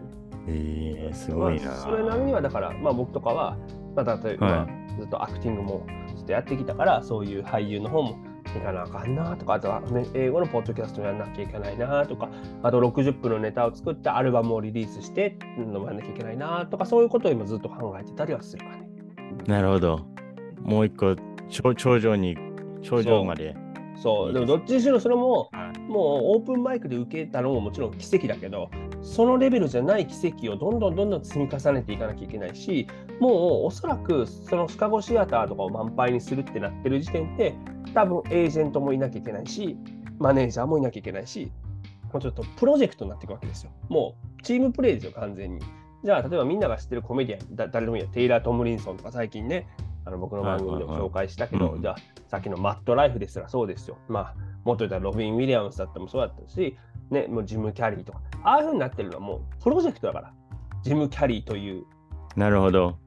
[0.46, 1.66] ーえー、すごいな。
[1.66, 3.56] まあそれなりには、だから、まあ僕とかは、
[3.94, 4.66] まあ、例えば、は
[4.98, 8.16] ずっとアクティングもずっとやってきたから、そういう俳優の方も
[8.58, 9.82] いかなあかんなとか、あとは、
[10.14, 12.28] 英語のポッドキャストやんなきゃいけないなとか、
[12.62, 18.88] あと60分のネタを作ってアルバムをリリースして飲まなきゃいけないなとか、そういうことを今ずっと考えてたりはするかね。
[19.46, 20.00] なるほど。
[20.62, 21.16] もう一個、
[21.48, 22.36] 頂上に、
[22.82, 23.54] 頂上まで。
[24.00, 28.70] そう、でもどっちにしろそれも、はいもうオープンマイクで受けたのももちろん奇跡だけど、
[29.02, 32.86] そのレベルじゃない奇跡をどんどんどんどん積み重ねていかなきゃいけないし、
[33.18, 33.32] もう
[33.66, 37.54] おそらくそのシカゴシアターとかを満杯にするってなってる時点で、
[37.92, 39.76] 多分エージェントもいなきゃいけないし、
[40.20, 41.50] マネージャーもいなきゃいけないし、
[42.12, 43.72] もうちょっとプロジェクトになっていくわけですよ。
[43.88, 45.60] もうチームプレーですよ、完全に。
[46.04, 49.66] じゃあ、例えばみんなが知ってるコメディアン、だ誰でもいいや、テイラー・トムリンソンとか最近ね、
[50.04, 51.96] あの僕の番組でも紹介したけど、じゃあ、
[52.28, 53.98] さっきのマット・ライフですらそうですよ。
[54.08, 54.34] まあ、
[54.64, 56.76] もっと言ったらロビン・ウィリアムスだったもそうだったし、
[57.10, 60.32] ね、もうジム・キャリーとか、ああいうふうになってるのはもうプロジェクトだから、
[60.82, 61.84] ジム・キャリーという。
[62.36, 62.98] なるほど。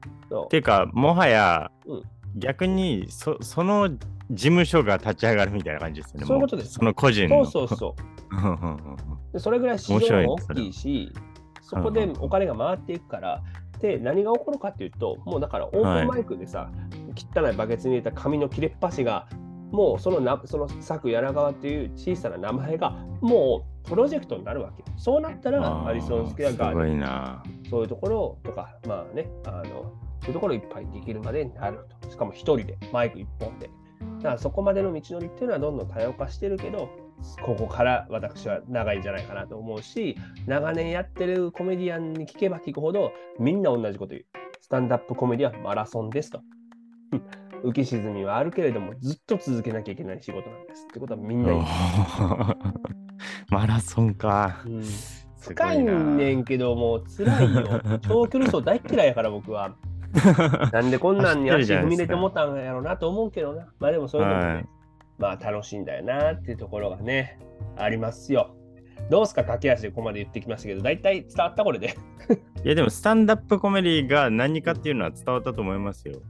[0.50, 2.02] ていうか、もはや、うん
[2.36, 3.98] 逆にそその事
[4.30, 6.26] 務所が立ち上がるみたいな感じですよね。
[6.26, 7.44] そういうことですもその個人の。
[7.44, 9.32] そうそうそう。
[9.32, 11.12] でそれぐらい市場も大きいし、
[11.62, 13.42] そこでお金が回っていくから、
[13.80, 16.70] で、何が起こるかっていうと、もうだからオープンマイクでさ、
[17.34, 19.28] 汚いバケツに入れた紙の切れっ端が、
[19.70, 24.84] もうそのなその作柳川っていう小さな名前が、もうプロジェクトになるわけ。
[24.96, 27.42] そうなったら、アリソンスクエアガーデンいな。
[27.68, 32.10] そういうところとか、まあね、あの、そういうところいっぱいできるまでになると。
[32.10, 33.68] しかも一人で、マイク一本で。
[34.18, 36.88] だからそこまでの道のりっていうのはどんどん多様化してるけど、
[37.42, 44.24] ここから私は長いんじゃないかなと思うし、長年やってるコメディアンに聞けば聞くほど、みんな同じこと言う。
[44.60, 46.40] スタンダップコメディはマラソンですと。
[47.64, 50.86] 浮き沈みはあるけれども、ずっと続けなきゃいけない仕事なんです。
[50.86, 51.64] ってことはみんな言う。
[53.48, 54.62] マラソンか。
[54.66, 54.82] うん
[55.44, 57.80] 深いねんけど、もう辛いよ。
[58.00, 59.76] 長距離走大っ嫌いやから僕は。
[60.72, 63.66] なんでこんなんに足踏み入れてもったんやろうなと思うけどな。
[63.78, 64.68] まあでもそういうのもね、はい
[65.18, 67.38] まあ楽しいんだよなっていうところがね、
[67.76, 68.54] ありますよ。
[69.10, 71.96] どうすか駆け足でここまで言ってきましたけど、大体伝わったこれで。
[72.64, 76.20] いやでもスタンダップコメディが何かっていうのは伝わったと思いますよ。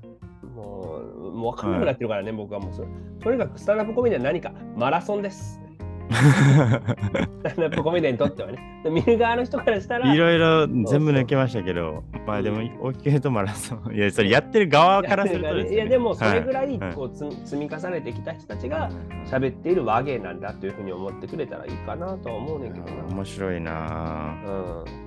[0.42, 2.88] もう、もう分かんなくなってるからね、僕はもうそれ。
[3.20, 5.63] とにかくスタンダップコメディは何かマラソンです。
[6.10, 8.58] スタンダップコメディにとってはね。
[8.90, 13.92] 見る側の人からしたら、いろいろ全部抜けましたけど、まあでも大きく言うとマラソン。
[13.96, 18.90] いや、それやってる側からするとね、いやでもそれぐらいはいこうつ積み重ねてきた人たちが
[19.26, 23.14] 喋っている和芸なんだというふうに思ってくれたらいいかなとは思うねんけどな。
[23.14, 25.03] 面白いなぁうん。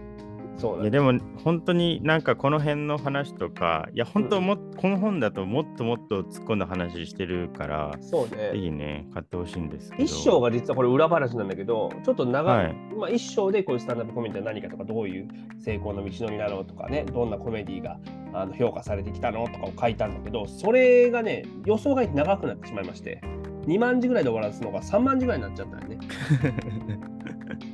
[0.57, 0.91] そういや。
[0.91, 8.59] でも本当になんかこの辺の話とか、いや本当も、この本だともっともっと突っ込んだ話してるから、そうぜね。
[8.59, 10.03] ひね、買ってほしいんですけど。
[10.03, 15.27] 一章が実はこれ裏話なんだけど、ちょっと長い、はいまあ一章でこういうスタンダップコメディは何かとか、どういう
[15.59, 17.99] 成功の道のりなのとかね、どんなコメディが
[18.33, 23.21] あの評価されてきたのとかを書いたんだけど、それがね、予想外に長くなってしまいまして、
[23.67, 25.99] 2万字ぐらいで終わらすのが3万字ぐらいになっちゃったよね。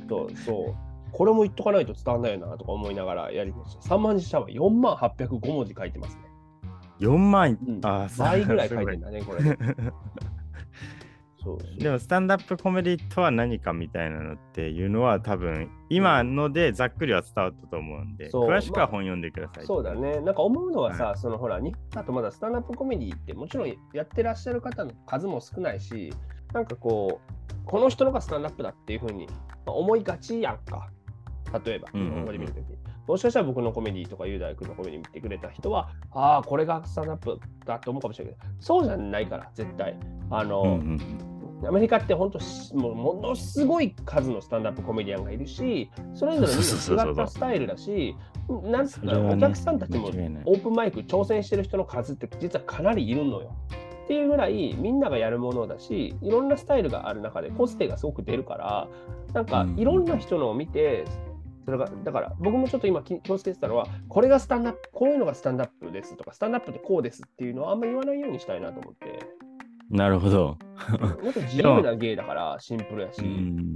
[0.08, 0.93] そ うそう。
[1.14, 3.94] これも言っとかないと伝わんないよなとか思いながらやりました。
[3.94, 6.22] 3万字したら4万805文字書いてますね。
[6.98, 9.56] 4万、うんあー倍ぐらい書いてるんだね、これね。
[11.40, 19.66] そうそうでもスタンダップコメディとは何かみたいなのっていうのは多分今のでざっくりは伝わったと思うんで、そう詳しくは本読んでください。
[19.66, 20.20] そうだね。
[20.20, 26.12] なんか思うのはさ、そのほら、にあとまだスタンダップコメディってもちろんやってらっしゃる方の数も少ないし、
[26.52, 29.26] なんかこう、この人のがスタンダップだっていうふうに
[29.66, 30.90] まあ思いがちやんか。
[31.64, 32.76] 例えば、うんうんうん日本語で見るときに。
[33.06, 39.96] もしかしたら僕のコメディとか雄大君のコメディ見てくれた人は、ああ、これがスタンダップだって思うかもしれないけど、そうじゃないから、絶対。
[40.30, 41.00] あの、うんうん
[41.66, 48.14] アメリカって本当しもうものすごい数のスタンダップコメディアンがいるし、それぞれみんな違ったスタイルだし、
[48.48, 53.54] なんお客さんたちもオープンマイク挑戦してる人の数って実はかなりいるのよ。
[54.04, 58.88] っていうぐらいみんながやるものだし、いろんなスタイルがある中で個性がすごく出るから、
[59.32, 61.04] なんかうんいろんな人のを見て、
[61.64, 69.20] それがだから僕もちょっと今気気をつけてたのは、これがスタンダップ、こういうのがスタンダップですとか、スタンダップってこうですっていうのはあんまり言わないようにしたいなと思って。
[69.90, 70.58] なるほど。
[71.22, 73.20] もっと自由な芸だからシンプルやし。
[73.22, 73.74] うん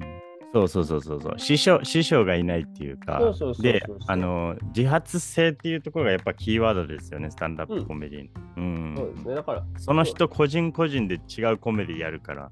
[0.52, 3.20] そうそうそうそうそう師匠師匠がいないっていうか
[3.60, 9.34] であの自発性っていうところがやっぱキーワードですよねスタンダップコメディうん、そうですね。
[9.34, 12.50] だから、その人個人個人で違うコメディやるから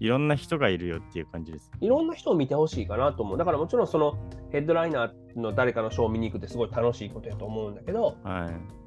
[0.00, 3.38] いろんな人がいるよっていう感じですいろんな人を見てほしいかなと思う。
[3.38, 4.16] だからもちろんその
[4.50, 8.78] ヘッドライナーの誰かのショーを見に行くってすごい楽しいことやと思うんだけど、はい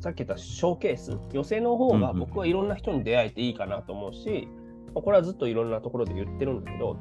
[0.00, 4.48] さっき言ったショーケース、寄せの方が僕はいろんな人に出会えていいかなと思うし、
[4.94, 6.94] まあこれはずっといろんなところで言ってるんだけど、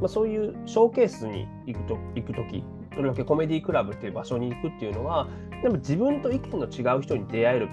[0.00, 2.62] まあ、そういうショーケースに行くと行くとき、
[2.94, 5.28] とりわけコメディクラブっていう場所に行くっていうのは、
[5.62, 7.68] でも自分と意見の違う人に出会える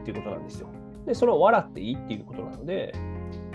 [0.00, 0.68] っていうことなんですよ。
[1.06, 3.00] で、それを笑っていいっていうことなので、だ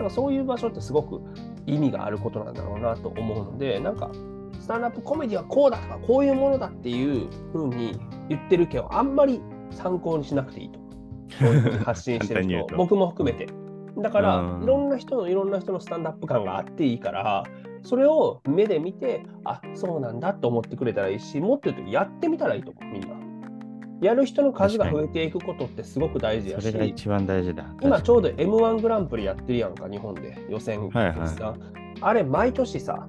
[0.03, 1.21] からそういう場所ってすごく
[1.65, 4.11] 意味があることなんだろうなと思うので、なんか、
[4.59, 7.99] スタンダップコメディはこうだとか、こういうものだっていうふうに
[8.29, 9.41] 言ってるけど、あんまり
[9.71, 10.79] 参考にしなくていいと。
[11.39, 13.47] こういうふうに発信してる人僕も含めて。
[13.97, 17.43] だからう、んいろんな人のいろんな人のスタンダップ感があっていいから、
[17.83, 23.20] それを目で見て、あそうなんだと思ってくれたらいいし、もっと言うとやってみたらいいと思う、みんな。
[24.01, 27.65] やる人の数が増えていくことってすごく大事やしそれ、が一番大事だ。
[27.81, 30.43] 今ちょうど確か M1 グランプリやってるやんか、日本で。
[30.49, 32.01] 予選はいはい。
[32.01, 33.07] あれ、毎年さ、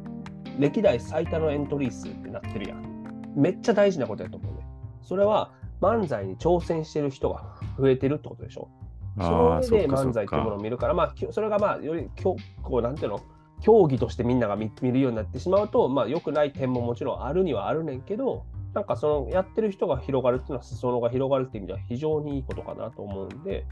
[0.59, 3.33] 歴代最多のエントリー数ってなってるやん。
[3.35, 4.67] めっちゃ大事なことやと思うね。
[5.01, 8.69] それは漫才に挑戦してる人が増えてるってことでしょ。
[9.17, 12.37] にその上で漫才っていうものかを見るから、まあ、きそれがまあ、よりこ
[12.71, 13.21] うなんていうの、
[13.63, 18.45] 競技としてみんなが見見るようになってしまうと、まあ、良くない点ももちろんあるにはあるねんけど、
[18.75, 23.67] なんかそのやってる人が広がるっていうのは、裾野が広がるっていう意味では非常にいいことかなと思うんで、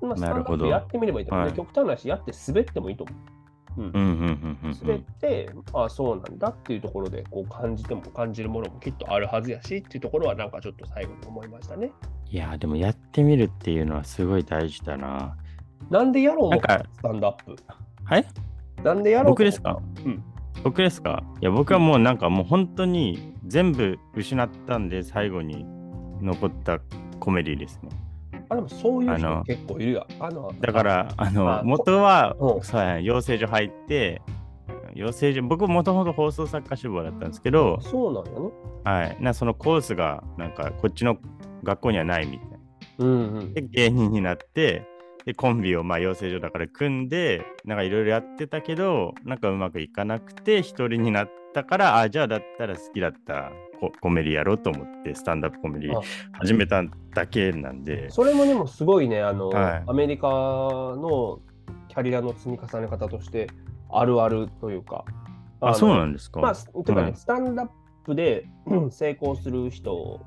[0.00, 1.50] まあ、スタンダッなるほどプやってみればいいと思うね。
[1.50, 3.16] はい極端な話、やって滑ってもいいと思う。
[3.78, 3.98] うんうんうん
[4.62, 11.90] うんう滑っんて、ああ、そうなんだっていうところでこう感じても感じるものもきっとあるはずやしっていうところはなんかちょっと最後に思いましたね。
[12.28, 15.36] いやでもやってみるっていうのはすごい大事だな
[15.88, 17.56] なんでやろうなんかスタンドアップ。
[18.04, 18.26] はい？
[18.82, 19.80] なんでやろう僕ですか？
[20.04, 20.22] うん。
[20.62, 21.22] 僕ですか？
[21.40, 25.66] いや僕はもうなんかもう本当に全部失ったんで最後に
[26.22, 26.80] 残った
[27.20, 27.90] コメディですね
[28.48, 30.06] あでもそういう人結構いるやん。
[30.20, 34.22] あのだからあのあ元はうんそうや養成所入って
[34.94, 38.50] 養成所僕もともと放送作家志望だったんですけどあ、そうなんやね。
[38.84, 41.18] はい、なそのコースがなんかこっちの
[41.62, 42.56] 学校にはないみたいな
[43.00, 43.52] うんうん。
[43.52, 44.86] で芸人になって
[45.26, 56.02] でコンビをまあ養成所だから組んでなんかいろいろやってたけどなんかうまくいかなくて一人になったからあじゃあだったら好きだったココメディやろうと思ってスタンダップコメディあ
[56.38, 56.82] 始めた
[57.14, 61.40] だけなんでそれもでもすごいね、あの、はいアメリカの
[61.88, 63.48] キャリアの積み重ね方として
[63.90, 65.04] あるあるというか、
[65.60, 66.40] あ、のそうなんですか。
[66.40, 67.68] まあ、すというかね、うんスタンダッ
[68.04, 70.20] プでうん成功する人を、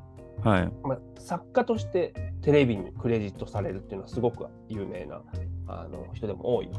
[0.44, 0.72] はい。
[0.84, 5.22] まあ、作家としてテレビにクレジットされるっていうのはすごく有名な
[5.68, 6.70] あの人でも多い。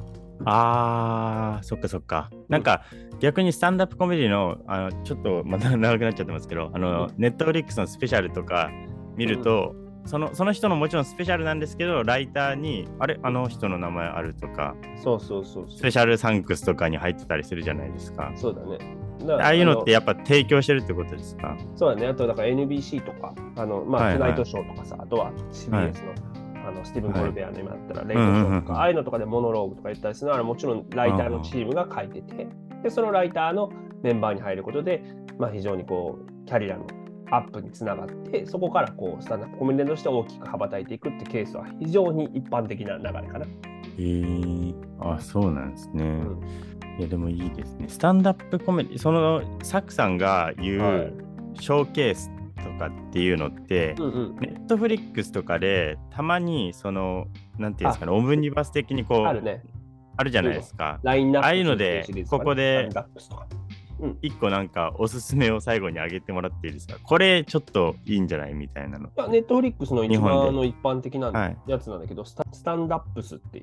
[0.45, 2.31] あー、そっかそっか。
[2.49, 2.83] なんか
[3.21, 8.71] 逆にスタンダップコメディの、あのちょっと また長くなっちゃってますけど、あの、うんネットフリックスのスペシャルとか
[9.17, 9.75] 見ると、
[10.05, 15.65] そのその人のもちろんスペシャルなんですけど、ライターに、あれ、あの人の名前あるとか、そうそうそう。
[15.71, 18.31] スペシャルサンクスとかに入ってたりするじゃないですか。
[18.35, 18.79] そうだね。
[19.43, 21.57] ああいうのってあやっぱ提供してるってことですか？
[21.75, 22.07] そうだね。
[22.07, 26.13] あと、だから NBC とか、あの、まあ、はいはいトゥナイトショーとかさ、あとは CBS の、
[26.67, 32.49] あのスティーブン・コルベアの今だったら、レイトショーとか、ああいうのとかでモノローグとか言ったりするのは、もちろんライターのチームが書いてて、
[32.83, 33.71] で、そのライターの
[34.03, 35.03] メンバーに入ることで、
[35.39, 36.87] まあ、非常にこう、キャリアの
[37.31, 43.47] アップにつながって、そこからこう、スタンダップコメディアンとして大きく羽ばたいていくってケースは非常に一般的な流れかな。
[43.47, 43.49] へ
[43.99, 46.05] えあ、そうなんですね。
[46.05, 46.41] ん
[46.99, 47.89] いや、でもいいですね。
[47.89, 51.27] スタンダップコメディ、そのサクさんが言はいう
[51.61, 52.31] ショーケース
[52.67, 54.37] とかっていうのって、うんうん。
[54.41, 57.27] ネットフリックスとかでたまにその、
[57.59, 59.63] なんていうんですかね、オムニバス的にこう、あるね。
[60.17, 60.99] あるじゃないですか。
[61.03, 62.89] ラインナップああいうのでここで。
[64.21, 66.99] 一個なんかおすすめを最後にあげてもらっていいですか？
[67.03, 69.09] これちょっといいんじゃないみたいなの。
[69.31, 73.63] ネットフリックスの一番の一般的なはいやつなんだけど、スタスタンダップスって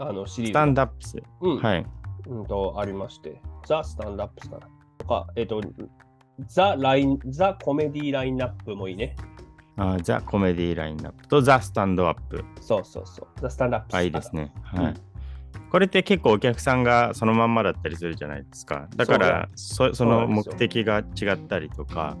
[0.00, 1.22] あのシリーズスタンダップス。
[1.40, 1.86] うんはい。
[2.26, 4.68] うんとありまして、ザ・スタンダップスかな。
[4.98, 5.60] とか、えっ、と、
[6.46, 9.16] ザ・ライン、ザ・コメディラインナップもいいね。
[9.76, 12.44] あーザ・コメディラインナップとザ・スタンドアップ。
[12.60, 13.26] そうそうそう。
[13.40, 13.94] ザ・スタンダップス。
[13.94, 14.52] あ、いいですね。
[14.62, 14.84] はい。
[14.86, 14.94] うん
[15.70, 18.88] これって結構お客さんがそのまんまだったりするじゃないですか。
[18.96, 22.16] だからそその目的が違ったりとか、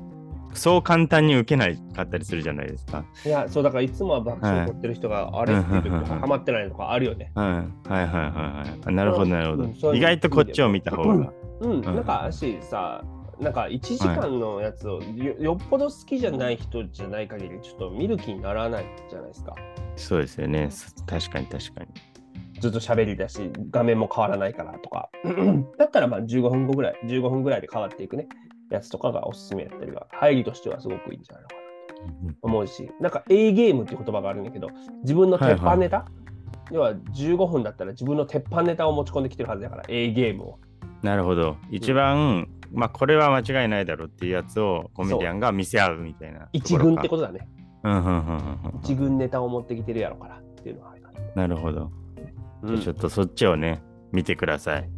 [0.52, 3.04] そう簡単に受けないかったりするじゃないですか。
[3.24, 7.32] いや、そうだからいつもは爆笑を取ってる人が、あれってハマってないのとかあるよね。
[7.34, 8.90] はいはいはいはいはいあ。
[8.90, 9.98] なるほどなるほどうんそういう。
[9.98, 11.32] 意外とこっちを見た方が。
[11.60, 13.02] うん、なんかしさ、
[13.40, 19.54] なんか1時間のやつをよ,、よっぽど好きじゃない人じゃない限り、ちょっと見る気にならないじゃないですか。
[19.96, 20.68] そうですよね。
[20.70, 21.88] そ確かに確かに。
[22.60, 25.10] ずっと喋りだし、画面も変わらないからとか。
[25.78, 28.28] だったらまあ15分後ぐらい、15分ぐらいで変わっていくね、
[28.70, 31.54] やつとかがおすすめやったりが、入りとしてはすごくいいんじゃないのか
[32.26, 34.68] なと思うし、なんか A ゲームっていう言葉があるんだけど、
[35.02, 36.06] 自分の鉄板ネタ、
[36.70, 40.58] 要は15分だったら自分の鉄板ネタを持ち込んできてるはずだから、A ゲームを。
[41.02, 41.56] なるほど。
[41.70, 46.48] 一番、まあこれは間違いないだろうっていうやつをコメディアンが見せ合うみたいな。
[46.52, 47.48] 一軍ってとことだね。
[48.82, 51.46] 一軍ネタを持ってきてるやろからっていうのはあるかな。
[51.46, 51.90] なるほど。
[52.62, 54.90] うんちょっとそっちをね、見てください。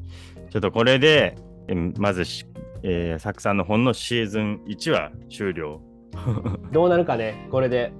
[0.50, 1.36] ちょっとこれで、
[1.68, 2.46] えまずし、
[2.82, 5.80] えー、サクさんの本のシーズン1は終了。
[6.72, 7.92] どうなるかね、これで。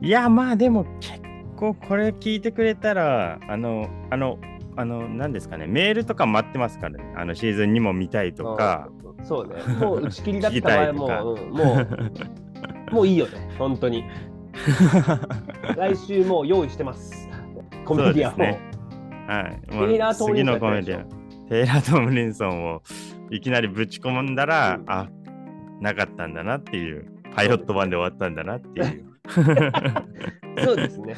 [0.00, 1.20] いや、まあでも結
[1.56, 4.38] 構これ聞いてくれたら、あの、あの、
[4.76, 7.14] あの、何ですかね、メールとか待ってますからね。
[7.16, 8.88] あのシーズン2も見たいとか。
[9.18, 9.24] うん。
[9.24, 9.56] そうね。
[9.80, 11.76] もう打ち切りだった場合もう、うんも
[12.90, 14.04] う、もういいよね、本当に。
[15.76, 17.28] 来週もう用意してます。
[17.84, 18.38] コメディアンを。
[18.38, 18.60] ね
[19.26, 19.88] はい。
[19.88, 21.24] テイラートムリンソン次のコメディアン。
[21.48, 22.82] テイラー・トムリンソンを
[23.30, 25.08] いきなりぶち込んだら、うんあ
[25.80, 27.04] なかったんだなっていう、
[27.34, 29.04] パイロット版で終わったんだなっていう。
[30.64, 31.14] そうですね。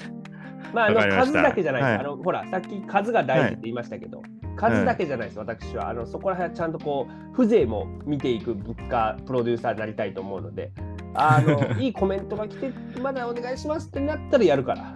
[0.72, 2.16] まあ、あの数だけじゃないです、はいあの。
[2.16, 4.22] ほら、さっき数が大事って言いましたけど、
[4.56, 5.88] 数だけじゃないです、私は。
[5.88, 10.72] あのそこら辺はちゃんとこう、風情も見ていく物価プロデューサーになりたいと思うので、
[11.14, 14.94] あの いいコメントが来て、まだお願いしますってなったらやるから。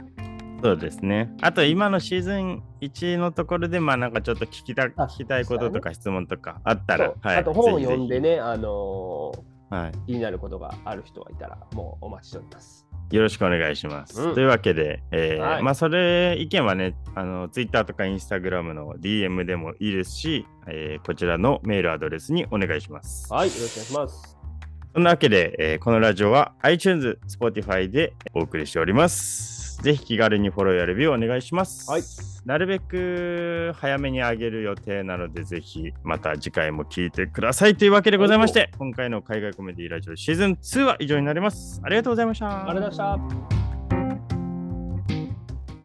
[0.62, 1.34] そうですね。
[1.40, 12.89] あと今のシーズン1のところで、まあなんかちょっと聞きたあ聞きたいこととか質問とかあったらそう、はい、あと本を読んでね、あのひはい、気になることがある人がいたら、もうお待ちしております。
[13.10, 14.20] よろしくお願いします。
[14.20, 23.32] うんというわけで、えーはいまあそれ意見はね、あの Twitter とか Instagram の DM でもいいですし、えーこちらのメールアドレスにお願いします。
[23.32, 24.36] はい、よろしくお願いします。
[24.92, 29.59] そんなわけで、えーこのラジオは iTunes、Spotify でお送りしております。
[29.82, 31.90] ぜひ気軽にフォローやレビューお願いします。
[31.90, 32.02] はい
[32.46, 41.80] なるべく早めに上げる予定なので、ぜひまた次回も聞いてくださいというわけでございまして、今回の海外コメディラジオシーズン2は以上になります。
[41.84, 42.68] ありがとうございました。
[42.68, 43.59] ありがとうございました。